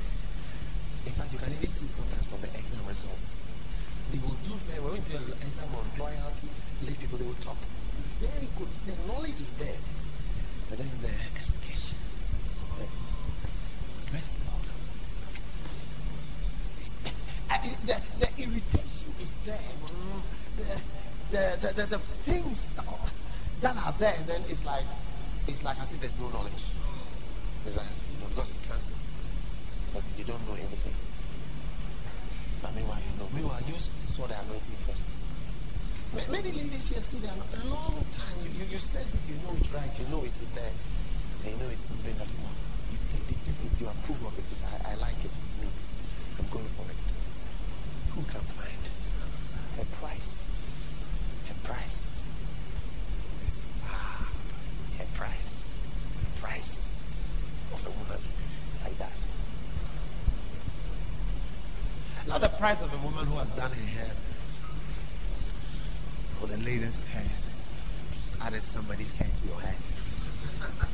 In 1.03 1.11
fact 1.11 1.35
you 1.35 1.43
can 1.43 1.51
even 1.51 1.67
see 1.67 1.83
sometimes 1.91 2.23
from 2.31 2.39
the 2.39 2.55
exam 2.55 2.87
results 2.87 3.43
they 4.11 4.19
will 4.19 4.37
do 4.45 4.53
very 4.69 4.79
well. 4.81 4.91
When 4.93 5.01
you 5.01 5.09
do 5.09 5.17
an 5.17 5.41
exam 5.41 5.69
on 5.73 5.85
loyalty, 5.97 6.47
lay 6.85 6.93
people, 6.93 7.17
they 7.17 7.25
will 7.25 7.41
talk 7.41 7.57
very 8.19 8.47
good. 8.57 8.69
The 8.85 8.93
knowledge 9.07 9.41
is 9.41 9.53
there. 9.53 9.79
But 10.69 10.77
then 10.79 10.89
the 11.01 11.13
executions, 11.33 12.69
the 12.77 12.85
dressing. 14.11 14.41
The, 20.57 21.57
the, 21.61 21.73
the, 21.73 21.85
the, 21.87 21.97
things 22.21 22.71
that 23.61 23.75
are 23.75 23.93
there, 23.97 24.15
then 24.27 24.41
it's 24.49 24.65
like, 24.65 24.85
it's 25.47 25.63
like 25.63 25.79
as 25.81 25.93
if 25.93 26.01
there's 26.01 26.19
no 26.19 26.29
knowledge. 26.29 26.63
It's 27.65 27.77
like, 27.77 27.87
you 28.13 28.21
know, 28.21 28.27
because 28.29 28.55
it's 28.55 28.67
cancer. 28.67 28.93
Because 29.87 30.05
you 30.17 30.25
don't 30.25 30.47
know 30.47 30.53
anything. 30.53 30.93
But 32.61 32.75
meanwhile, 32.75 32.99
you 33.01 33.13
know. 33.19 33.29
Meanwhile, 33.35 33.59
you 33.67 33.75
saw 33.77 34.23
the 34.27 34.39
anointing 34.39 34.79
first. 34.87 35.07
Many 36.13 36.53
ladies 36.55 36.87
here 36.93 37.01
see 37.01 37.17
anointing. 37.17 37.65
A 37.65 37.73
long 37.73 37.97
time, 38.13 38.37
you, 38.45 38.53
you, 38.61 38.65
you 38.71 38.77
sense 38.77 39.17
it, 39.17 39.25
you 39.27 39.35
know 39.41 39.51
it's 39.57 39.67
right, 39.73 39.89
you 39.99 40.05
know 40.13 40.21
it 40.23 40.31
is 40.37 40.49
there. 40.55 40.71
And 41.43 41.51
you 41.51 41.57
know 41.57 41.67
it's 41.67 41.89
something 41.89 42.13
that 42.15 42.29
you 42.29 42.39
want. 42.45 42.55
You 42.93 42.97
take 43.11 43.33
it, 43.33 43.81
you 43.81 43.87
approve 43.89 44.21
of 44.23 44.37
it. 44.37 44.45
I, 44.63 44.93
I 44.93 44.95
like 45.01 45.17
it, 45.25 45.33
it's 45.43 45.55
me. 45.59 45.67
I'm 46.39 46.47
going 46.53 46.69
for 46.71 46.85
it. 46.87 47.01
Who 48.15 48.21
can 48.29 48.45
find 48.55 48.83
her 49.75 49.85
price? 49.99 50.47
Her 51.49 51.57
price 51.67 52.21
is 53.43 53.65
far 53.81 54.23
her 55.01 55.09
price. 55.17 55.75
The 56.21 56.41
price 56.41 56.93
of 57.73 57.81
a 57.85 57.91
woman 57.91 58.21
like 58.85 58.97
that. 58.99 59.11
Not 62.27 62.39
the 62.39 62.49
price 62.63 62.81
of 62.81 62.93
a 62.93 62.97
woman 63.05 63.25
who 63.27 63.35
has 63.35 63.49
done 63.57 63.69
her 63.69 63.87
hair 63.87 64.09
or 66.39 66.47
the 66.47 66.55
latest 66.59 67.05
hair. 67.09 67.29
Added 68.41 68.63
somebody's 68.63 69.11
hair 69.11 69.27
to 69.27 69.47
your 69.49 69.59
hair. 69.59 69.75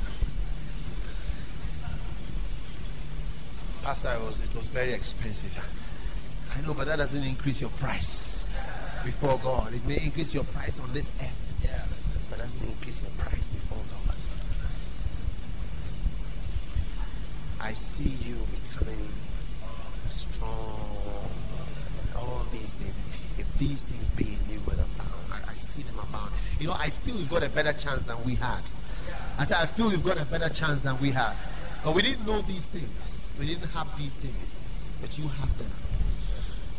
Pastor, 3.83 4.13
it 4.15 4.21
was, 4.25 4.41
it 4.41 4.55
was 4.55 4.65
very 4.65 4.93
expensive. 4.93 5.55
I 6.57 6.61
know, 6.65 6.73
but 6.73 6.87
that 6.87 6.95
doesn't 6.95 7.23
increase 7.23 7.61
your 7.61 7.69
price 7.69 8.51
before 9.05 9.37
God. 9.43 9.71
It 9.71 9.85
may 9.85 9.99
increase 10.03 10.33
your 10.33 10.45
price 10.45 10.79
on 10.79 10.91
this 10.91 11.11
earth, 11.21 11.48
better 27.63 27.77
chance 27.77 28.03
than 28.03 28.15
we 28.23 28.35
had. 28.35 28.61
I 29.37 29.43
said, 29.43 29.57
I 29.57 29.65
feel 29.65 29.91
you've 29.91 30.05
got 30.05 30.17
a 30.17 30.23
better 30.25 30.47
chance 30.47 30.81
than 30.81 30.97
we 31.01 31.11
had. 31.11 31.33
But 31.83 31.93
we 31.93 32.01
didn't 32.01 32.25
know 32.25 32.41
these 32.43 32.67
things. 32.67 33.33
We 33.37 33.47
didn't 33.47 33.69
have 33.71 33.87
these 33.97 34.15
things. 34.15 34.57
But 35.01 35.17
you 35.17 35.27
have 35.27 35.57
them. 35.57 35.71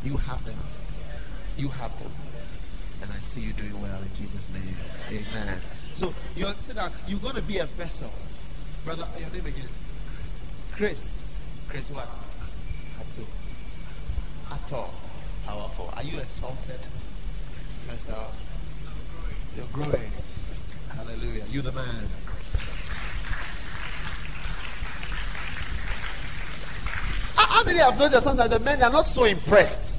You 0.03 0.17
have 0.17 0.43
them. 0.47 0.57
You 1.59 1.69
have 1.69 1.93
them. 2.01 2.11
And 3.03 3.13
I 3.13 3.17
see 3.17 3.43
you 3.43 3.53
doing 3.53 3.79
well 3.83 4.01
in 4.01 4.09
Jesus' 4.17 4.49
name. 4.55 5.21
Amen. 5.21 5.59
So 5.93 6.15
you're 6.35 6.55
sit 6.55 6.77
down. 6.77 6.93
You're 7.07 7.21
gonna 7.21 7.43
be 7.43 7.59
a 7.59 7.67
vessel. 7.67 8.11
Brother, 8.87 9.07
your 9.19 9.29
name 9.31 9.45
again? 9.45 9.69
Chris. 10.73 11.31
Chris 11.69 11.91
what? 11.91 12.09
Ato. 13.01 13.27
Ato. 14.51 14.89
Powerful. 15.45 15.93
Are 15.95 16.03
you 16.03 16.19
exalted? 16.19 16.81
Vessel. 17.87 18.33
You're 19.57 19.67
growing. 19.73 20.11
Hallelujah. 21.01 21.45
You 21.51 21.63
the 21.63 21.73
man. 21.73 22.09
How 27.37 27.65
many 27.65 27.79
have 27.79 27.99
noticed 27.99 28.25
sometimes 28.25 28.51
the 28.51 28.59
men 28.59 28.83
are 28.83 28.91
not 28.91 29.07
so 29.07 29.25
impressed? 29.25 29.99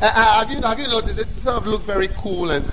Uh, 0.00 0.06
uh, 0.06 0.38
have 0.40 0.50
you 0.50 0.60
have 0.62 0.78
you 0.80 0.88
noticed 0.88 1.18
it? 1.18 1.28
Some 1.38 1.56
of 1.56 1.66
look 1.66 1.82
very 1.82 2.08
cool 2.08 2.50
and 2.50 2.64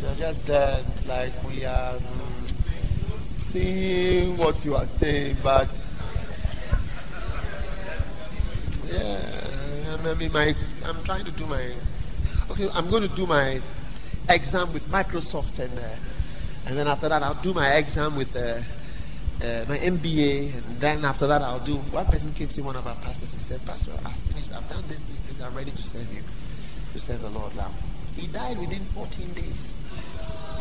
they're 0.00 0.14
just 0.16 0.46
there 0.46 0.80
like 1.06 1.32
we 1.44 1.64
are 1.64 1.94
seeing 3.18 4.36
what 4.36 4.64
you 4.64 4.74
are 4.74 4.84
saying, 4.84 5.36
but 5.42 5.68
yeah, 8.92 9.42
I 10.04 10.14
mean, 10.14 10.32
my 10.32 10.54
I'm 10.84 11.02
trying 11.04 11.24
to 11.24 11.30
do 11.32 11.46
my 11.46 11.72
okay. 12.50 12.68
I'm 12.74 12.90
going 12.90 13.08
to 13.08 13.14
do 13.16 13.26
my 13.26 13.60
exam 14.28 14.72
with 14.72 14.86
Microsoft 14.88 15.58
and 15.58 15.76
uh, 15.78 15.82
and 16.66 16.78
then 16.78 16.86
after 16.86 17.08
that 17.08 17.22
I'll 17.22 17.42
do 17.42 17.52
my 17.52 17.74
exam 17.74 18.16
with. 18.16 18.36
Uh, 18.36 18.60
uh, 19.42 19.64
my 19.68 19.76
MBA, 19.78 20.54
and 20.54 20.78
then 20.78 21.04
after 21.04 21.26
that, 21.26 21.42
I'll 21.42 21.58
do. 21.58 21.74
One 21.90 22.06
person 22.06 22.32
came 22.32 22.46
to 22.46 22.62
one 22.62 22.76
of 22.76 22.86
our 22.86 22.94
pastors. 22.96 23.32
He 23.32 23.40
said, 23.40 23.60
Pastor, 23.66 23.90
I've 24.06 24.14
finished. 24.30 24.54
I've 24.54 24.68
done 24.68 24.84
this, 24.86 25.02
this, 25.02 25.18
this. 25.18 25.42
I'm 25.42 25.52
ready 25.54 25.72
to 25.72 25.82
serve 25.82 26.06
you, 26.14 26.22
to 26.92 26.98
serve 27.00 27.22
the 27.22 27.30
Lord 27.30 27.54
now. 27.56 27.72
He 28.14 28.28
died 28.28 28.58
within 28.58 28.80
14 28.94 29.32
days. 29.32 29.74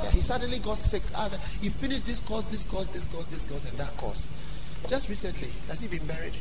Yeah, 0.03 0.09
he 0.09 0.19
suddenly 0.19 0.59
got 0.59 0.77
sick. 0.77 1.03
He 1.61 1.69
finished 1.69 2.07
this 2.07 2.19
course, 2.19 2.45
this 2.45 2.63
course, 2.63 2.87
this 2.87 3.05
course, 3.07 3.27
this 3.27 3.45
course, 3.45 3.69
and 3.69 3.77
that 3.77 3.95
course. 3.97 4.29
Just 4.87 5.09
recently, 5.09 5.49
has 5.67 5.81
he 5.81 5.87
been 5.87 6.05
buried? 6.07 6.33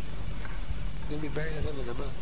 He'll 1.09 1.19
be 1.19 1.29
buried 1.29 1.53
at 1.59 1.63
the 1.65 1.69
end 1.71 1.81
of 1.81 1.87
the 1.87 1.95
month. 1.95 2.13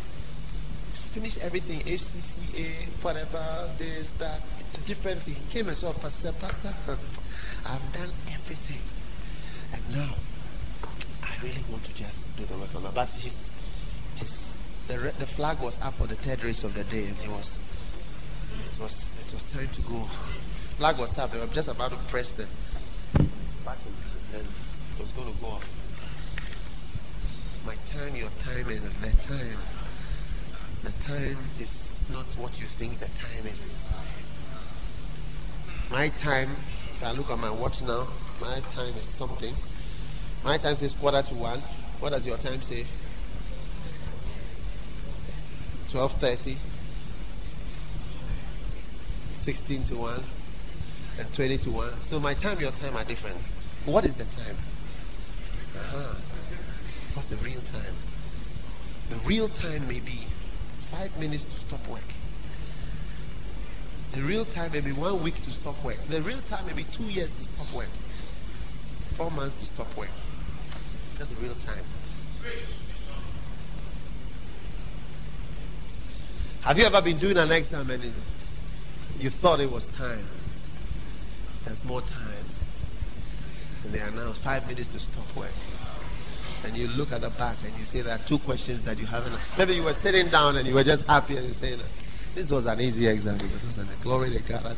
Finished 1.15 1.39
everything, 1.43 1.81
HCCA, 1.81 2.89
whatever, 3.05 3.71
this, 3.79 4.11
that, 4.13 4.41
different 4.87 5.21
thing. 5.21 5.35
He 5.35 5.51
came 5.51 5.69
and 5.69 5.77
saw 5.77 5.91
oh, 5.91 5.93
Pastor, 6.01 6.33
Pastor, 6.33 6.69
I've 7.67 7.93
done 7.93 8.11
everything. 8.33 8.83
And 9.73 9.83
now, 9.95 10.15
I 11.23 11.35
really 11.43 11.63
want 11.71 11.85
to 11.85 11.95
just 11.95 12.25
do 12.37 12.45
the 12.45 12.57
work 12.59 12.73
of 12.75 12.83
God. 12.83 12.95
But 12.95 13.11
his, 13.11 13.51
his, 14.17 14.85
the, 14.89 14.95
the 14.95 15.27
flag 15.27 15.61
was 15.61 15.81
up 15.83 15.95
for 15.95 16.07
the 16.07 16.15
third 16.17 16.45
race 16.45 16.65
of 16.65 16.75
the 16.75 16.85
day, 16.85 17.07
and 17.07 17.17
he 17.17 17.29
was, 17.29 17.63
it 18.65 18.81
was, 18.81 19.13
it 19.27 19.33
was 19.33 19.43
time 19.53 19.69
to 19.69 19.83
go. 19.83 20.01
Flag 20.77 20.99
was 20.99 21.19
up. 21.19 21.31
They 21.31 21.41
were 21.41 21.47
just 21.47 21.69
about 21.69 21.91
to 21.91 21.99
press 22.09 22.35
the 22.35 22.47
button, 23.65 23.93
and 23.93 24.25
then 24.33 24.45
it 24.45 25.01
was 25.01 25.13
going 25.13 25.33
to 25.33 25.41
go 25.41 25.49
off. 25.49 25.67
My 27.67 27.75
time, 27.85 28.17
your 28.17 28.31
time, 28.39 28.69
and 28.69 28.83
the 29.03 29.17
time. 29.23 29.59
The 30.85 30.93
time 31.03 31.37
is 31.59 32.01
not 32.13 32.25
what 32.39 32.61
you 32.61 32.67
think 32.67 32.99
the 33.01 33.11
time 33.19 33.47
is. 33.47 33.91
My 35.91 36.09
time, 36.11 36.51
if 36.51 37.03
I 37.03 37.13
look 37.13 37.31
at 37.31 37.39
my 37.39 37.51
watch 37.51 37.83
now, 37.83 38.07
my 38.41 38.61
time 38.71 38.95
is 38.97 39.05
something. 39.05 39.55
My 40.45 40.59
time 40.59 40.75
says 40.75 40.93
quarter 40.93 41.23
to 41.23 41.35
one. 41.35 41.61
What 42.01 42.11
does 42.11 42.27
your 42.27 42.37
time 42.37 42.61
say? 42.61 42.85
12.30, 45.89 46.57
16 49.33 49.85
to 49.85 49.97
1, 49.97 50.23
and 51.21 51.35
20 51.35 51.59
to 51.59 51.71
1. 51.71 52.01
So 52.01 52.21
my 52.21 52.35
time, 52.35 52.61
your 52.61 52.73
time 52.73 52.95
are 52.95 53.05
different. 53.05 53.39
What 53.87 54.05
is 54.05 54.15
the 54.15 54.25
time? 54.25 54.57
Uh-huh. 55.75 56.15
What's 57.15 57.29
the 57.29 57.37
real 57.37 57.61
time? 57.63 57.95
The 59.09 59.17
real 59.27 59.49
time 59.49 59.89
may 59.89 60.01
be 60.01 60.27
five 60.91 61.19
minutes 61.19 61.45
to 61.45 61.53
stop 61.53 61.89
work. 61.89 62.05
The 64.13 64.23
real 64.23 64.45
time 64.45 64.73
may 64.73 64.81
be 64.81 64.93
one 64.93 65.23
week 65.23 65.37
to 65.43 65.51
stop 65.51 65.83
work. 65.85 65.99
The 66.09 66.23
real 66.23 66.41
time 66.49 66.67
may 66.67 66.73
be 66.73 66.85
two 66.85 67.05
years 67.05 67.31
to 67.33 67.43
stop 67.43 67.73
work 67.73 67.89
four 69.19 69.33
months 69.33 69.57
to 69.57 69.67
stop 69.67 69.97
work. 69.97 70.09
That's 71.17 71.31
the 71.31 71.43
real 71.43 71.55
time. 71.55 71.83
Have 76.61 76.79
you 76.79 76.85
ever 76.85 77.03
been 77.03 77.19
doing 77.19 77.37
an 77.37 77.51
exam 77.51 77.91
and 77.91 78.01
you 79.19 79.31
thought 79.31 79.59
it 79.59 79.73
was 79.73 79.89
time? 79.89 80.25
There's 81.65 81.85
more 81.85 82.01
time. 82.03 82.45
And 83.83 83.93
they 83.93 83.99
announced 83.99 84.45
five 84.45 84.65
minutes 84.69 84.87
to 84.91 85.01
stop 85.01 85.35
work. 85.35 85.51
And 86.65 86.77
you 86.77 86.87
look 86.87 87.11
at 87.11 87.21
the 87.21 87.31
back 87.31 87.57
and 87.65 87.77
you 87.77 87.85
say 87.85 88.03
there 88.03 88.15
are 88.15 88.19
two 88.19 88.39
questions 88.39 88.85
that 88.85 89.01
you 89.01 89.07
haven't. 89.07 89.35
Maybe 89.59 89.75
you 89.75 89.83
were 89.83 89.93
sitting 89.93 90.29
down 90.29 90.57
and 90.57 90.69
you 90.69 90.75
were 90.75 90.85
just 90.85 91.09
happy 91.09 91.39
and 91.39 91.53
saying, 91.53 91.81
this 92.39 92.53
was 92.53 92.67
an 92.67 92.81
easy 92.81 93.09
exam 93.09 93.37
because 93.37 93.65
it 93.65 93.67
was 93.67 93.79
an 93.79 93.89
glory 94.01 94.31
to 94.31 94.41
God. 94.43 94.77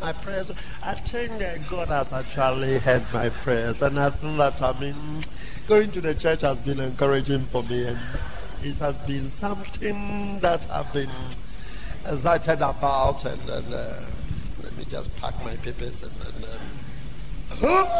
my 0.00 0.12
prayers, 0.12 0.52
I 0.84 0.94
think 0.94 1.40
that 1.40 1.68
God 1.68 1.88
has 1.88 2.12
actually 2.12 2.78
heard 2.78 3.02
my 3.12 3.30
prayers, 3.30 3.82
and 3.82 3.98
I 3.98 4.10
think 4.10 4.36
that 4.36 4.62
I 4.62 4.78
mean, 4.78 4.94
going 5.66 5.90
to 5.90 6.00
the 6.00 6.14
church 6.14 6.42
has 6.42 6.60
been 6.60 6.78
encouraging 6.78 7.40
for 7.40 7.64
me, 7.64 7.88
and 7.88 7.98
it 8.62 8.78
has 8.78 9.00
been 9.08 9.24
something 9.24 10.38
that 10.38 10.70
I've 10.70 10.92
been 10.92 11.10
excited 12.06 12.58
about. 12.62 13.24
And, 13.24 13.42
and 13.48 13.74
uh, 13.74 14.06
let 14.62 14.76
me 14.76 14.84
just 14.88 15.10
pack 15.20 15.34
my 15.44 15.56
papers 15.56 16.04
and, 16.04 16.12
and 16.26 16.44
um, 17.64 17.98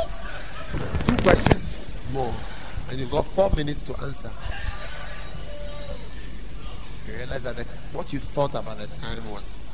two 1.04 1.16
questions 1.24 2.06
more, 2.12 2.32
and 2.88 2.98
you've 3.00 3.10
got 3.10 3.26
four 3.26 3.50
minutes 3.56 3.82
to 3.82 4.02
answer 4.04 4.30
you 7.10 7.18
realize 7.18 7.42
that 7.44 7.56
the, 7.56 7.64
what 7.92 8.12
you 8.12 8.18
thought 8.18 8.54
about 8.54 8.78
the 8.78 8.86
time 8.88 9.30
was 9.30 9.66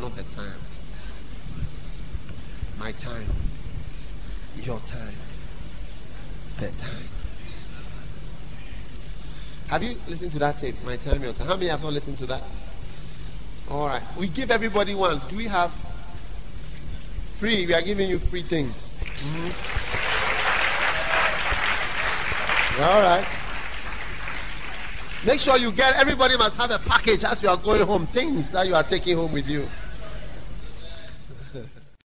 not 0.00 0.14
the 0.14 0.22
time. 0.24 0.58
My 2.78 2.92
time, 2.92 3.26
your 4.56 4.78
time, 4.80 5.14
the 6.58 6.68
time. 6.78 7.08
Have 9.68 9.82
you 9.82 9.96
listened 10.08 10.32
to 10.32 10.38
that 10.40 10.58
tape? 10.58 10.74
My 10.84 10.96
time, 10.96 11.22
your 11.22 11.32
time. 11.32 11.46
How 11.46 11.54
many 11.56 11.68
have 11.68 11.82
not 11.82 11.92
listened 11.92 12.18
to 12.18 12.26
that? 12.26 12.42
All 13.70 13.86
right. 13.86 14.02
We 14.18 14.28
give 14.28 14.50
everybody 14.50 14.94
one. 14.94 15.20
Do 15.28 15.36
we 15.36 15.44
have 15.44 15.72
free? 17.38 17.64
We 17.66 17.72
are 17.74 17.82
giving 17.82 18.10
you 18.10 18.18
free 18.18 18.42
things. 18.42 18.92
Mm-hmm. 19.00 19.72
All 22.82 23.00
right. 23.00 23.41
Make 25.24 25.38
sure 25.38 25.56
you 25.56 25.70
get, 25.70 25.94
everybody 25.94 26.36
must 26.36 26.56
have 26.56 26.72
a 26.72 26.80
package 26.80 27.22
as 27.22 27.40
you 27.42 27.48
are 27.48 27.56
going 27.56 27.82
home, 27.82 28.06
things 28.06 28.50
that 28.50 28.66
you 28.66 28.74
are 28.74 28.82
taking 28.82 29.16
home 29.16 29.32
with 29.32 29.48
you. 29.48 29.68